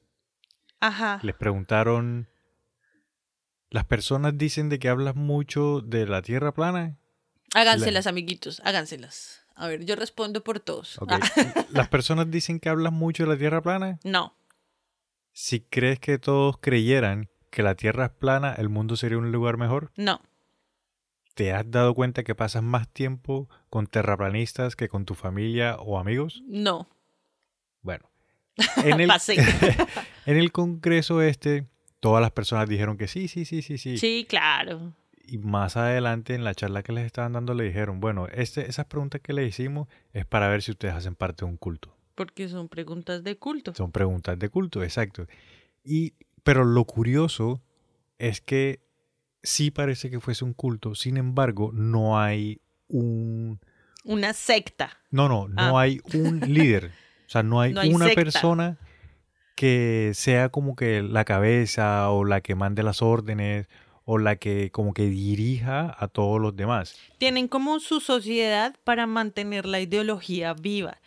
[0.80, 1.20] Ajá.
[1.24, 2.30] Les preguntaron,
[3.70, 6.98] ¿las personas dicen de que hablas mucho de la Tierra plana?
[7.54, 9.39] Háganselas, amiguitos, háganselas.
[9.60, 10.98] A ver, yo respondo por todos.
[11.06, 11.20] Ah.
[11.72, 14.00] ¿Las personas dicen que hablas mucho de la Tierra plana?
[14.06, 14.34] No.
[15.34, 19.58] Si crees que todos creyeran que la Tierra es plana, ¿el mundo sería un lugar
[19.58, 19.92] mejor?
[19.98, 20.22] No.
[21.34, 26.00] ¿Te has dado cuenta que pasas más tiempo con terraplanistas que con tu familia o
[26.00, 26.42] amigos?
[26.48, 26.88] No.
[27.82, 28.10] Bueno.
[28.84, 29.12] En el,
[30.26, 31.66] en el congreso este,
[32.00, 33.98] todas las personas dijeron que sí, sí, sí, sí, sí.
[33.98, 34.94] Sí, claro.
[35.32, 38.88] Y más adelante en la charla que les estaban dando le dijeron, bueno, este, esas
[38.88, 41.96] preguntas que le hicimos es para ver si ustedes hacen parte de un culto.
[42.16, 43.76] Porque son preguntas de culto.
[43.76, 45.28] Son preguntas de culto, exacto.
[45.84, 47.62] Y, pero lo curioso
[48.18, 48.82] es que
[49.44, 53.60] sí parece que fuese un culto, sin embargo, no hay un...
[54.04, 54.98] Una secta.
[55.12, 55.82] No, no, no ah.
[55.82, 56.92] hay un líder.
[57.30, 58.80] O sea, no hay, una persona
[59.56, 63.68] que sea como que la cabeza o la que mande las órdenes
[64.12, 66.98] o la que como que dirija a todos los demás.
[67.20, 71.00] Tienen como su sociedad para mantener la ideología viva,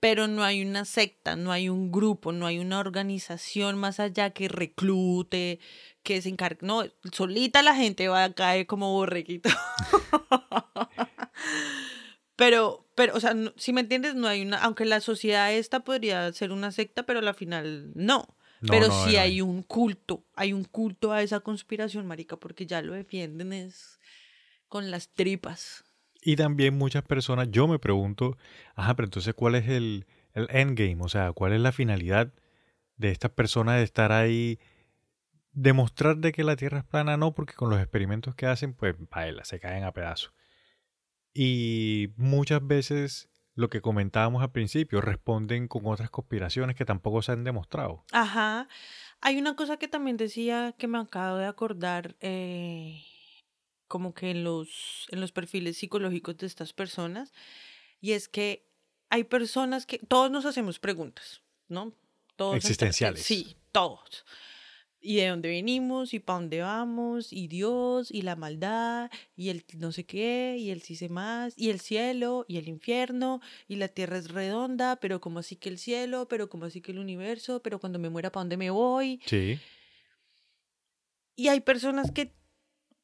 [0.00, 4.30] pero no hay una secta, no hay un grupo, no hay una organización más allá
[4.30, 5.60] que reclute,
[6.02, 6.60] que se encargue.
[6.62, 9.50] No, solita la gente va a caer como borrequito.
[12.34, 16.32] pero, pero, o sea, si me entiendes, no hay una, aunque la sociedad esta podría
[16.32, 21.12] ser una secta, pero al final no pero sí hay un culto, hay un culto
[21.12, 23.98] a esa conspiración, marica, porque ya lo defienden es
[24.68, 25.84] con las tripas.
[26.20, 28.36] Y también muchas personas, yo me pregunto,
[28.74, 30.98] ajá, pero entonces, ¿cuál es el, el endgame?
[31.00, 32.32] O sea, ¿cuál es la finalidad
[32.96, 34.58] de estas personas de estar ahí?
[35.52, 38.96] Demostrar de que la Tierra es plana, no, porque con los experimentos que hacen, pues,
[39.10, 40.32] baila, se caen a pedazos.
[41.32, 43.28] Y muchas veces
[43.58, 48.04] lo que comentábamos al principio, responden con otras conspiraciones que tampoco se han demostrado.
[48.12, 48.68] Ajá.
[49.20, 53.02] Hay una cosa que también decía que me acabo de acordar, eh,
[53.88, 57.32] como que en los, en los perfiles psicológicos de estas personas,
[58.00, 58.64] y es que
[59.10, 61.92] hay personas que todos nos hacemos preguntas, ¿no?
[62.36, 63.24] Todos Existenciales.
[63.24, 64.24] Sí, todos
[65.00, 69.64] y de dónde venimos y para dónde vamos y Dios y la maldad y el
[69.76, 73.76] no sé qué y el sí sé más y el cielo y el infierno y
[73.76, 76.98] la tierra es redonda, pero como así que el cielo, pero como así que el
[76.98, 79.20] universo, pero cuando me muera para dónde me voy.
[79.26, 79.58] Sí.
[81.36, 82.34] Y hay personas que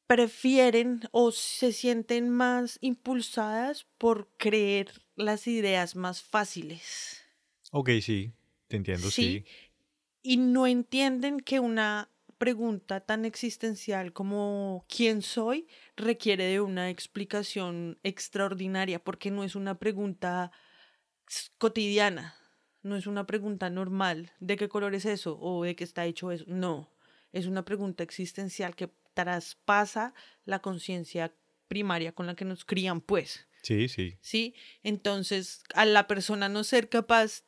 [0.07, 7.21] prefieren o se sienten más impulsadas por creer las ideas más fáciles.
[7.71, 8.33] Ok, sí,
[8.67, 9.45] te entiendo, sí
[10.25, 15.67] y no entienden que una pregunta tan existencial como ¿quién soy?
[15.95, 20.51] requiere de una explicación extraordinaria porque no es una pregunta
[21.57, 22.35] cotidiana,
[22.81, 26.31] no es una pregunta normal de qué color es eso o de qué está hecho
[26.31, 26.91] eso, no,
[27.31, 31.33] es una pregunta existencial que traspasa la conciencia
[31.67, 33.47] primaria con la que nos crían, pues.
[33.61, 34.17] Sí, sí.
[34.21, 37.43] Sí, entonces a la persona no ser capaz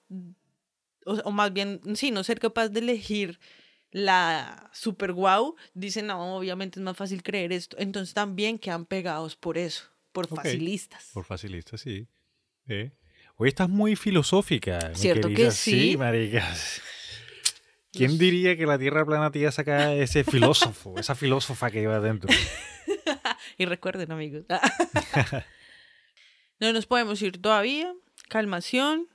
[1.08, 3.40] o, más bien, sí, no ser capaz de elegir
[3.92, 7.78] la super wow, dicen, no, obviamente es más fácil creer esto.
[7.80, 11.12] Entonces también quedan pegados por eso, por facilistas.
[11.14, 12.08] Por facilistas, sí.
[13.38, 14.94] Hoy estás muy filosófica.
[14.94, 15.92] Cierto que sí.
[15.92, 16.82] Sí, maricas.
[17.92, 21.82] ¿Quién diría que la Tierra plana te iba a sacar ese filósofo, esa filósofa que
[21.82, 22.30] iba adentro?
[23.58, 24.44] y recuerden, amigos.
[26.60, 27.94] no nos podemos ir todavía.
[28.30, 29.08] Calmación.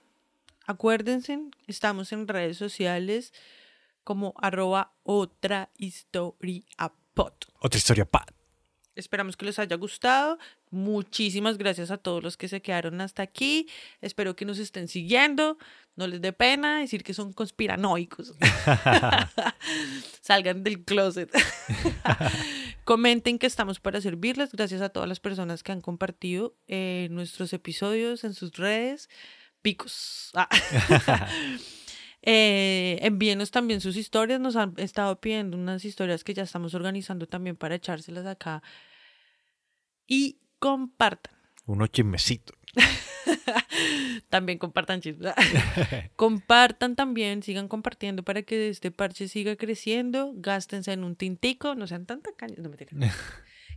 [0.66, 3.32] Acuérdense, estamos en redes sociales
[4.04, 6.64] como arroba otra historia
[7.14, 7.46] pot.
[7.60, 8.08] Otra historia.
[8.94, 10.38] Esperamos que les haya gustado.
[10.70, 13.68] Muchísimas gracias a todos los que se quedaron hasta aquí.
[14.02, 15.56] Espero que nos estén siguiendo.
[15.96, 18.34] No les dé pena decir que son conspiranoicos.
[20.20, 21.30] Salgan del closet.
[22.84, 24.52] Comenten que estamos para servirles.
[24.52, 29.08] Gracias a todas las personas que han compartido eh, nuestros episodios en sus redes
[29.62, 30.30] picos.
[30.34, 30.48] Ah.
[32.22, 34.40] eh, envíenos también sus historias.
[34.40, 38.62] Nos han estado pidiendo unas historias que ya estamos organizando también para echárselas acá.
[40.06, 41.34] Y compartan.
[41.64, 42.56] Unos chismecitos.
[44.28, 45.32] también compartan chismes.
[46.16, 50.32] compartan también, sigan compartiendo para que este parche siga creciendo.
[50.36, 52.76] Gástense en un tintico, no sean tanta caña, no me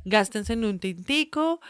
[0.06, 1.62] Gástense en un tintico.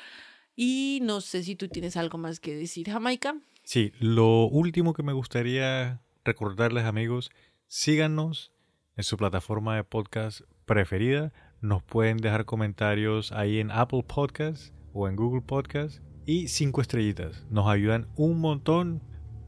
[0.55, 3.35] Y no sé si tú tienes algo más que decir, Jamaica.
[3.65, 7.31] Sí, lo último que me gustaría recordarles amigos,
[7.65, 8.53] síganos
[8.95, 11.33] en su plataforma de podcast preferida.
[11.61, 17.43] Nos pueden dejar comentarios ahí en Apple Podcasts o en Google Podcasts y cinco estrellitas.
[17.49, 19.01] Nos ayudan un montón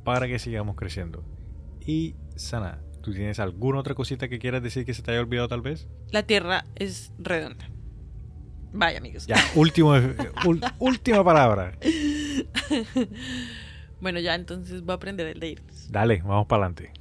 [0.04, 1.24] para que sigamos creciendo.
[1.86, 5.48] Y Sana, ¿tú tienes alguna otra cosita que quieras decir que se te haya olvidado
[5.48, 5.88] tal vez?
[6.10, 7.70] La Tierra es redonda.
[8.74, 9.28] Vaya amigos.
[9.28, 9.94] Ya, último,
[10.80, 11.78] última palabra.
[14.00, 15.92] Bueno, ya entonces voy a aprender el de irnos.
[15.92, 16.92] Dale, vamos para adelante.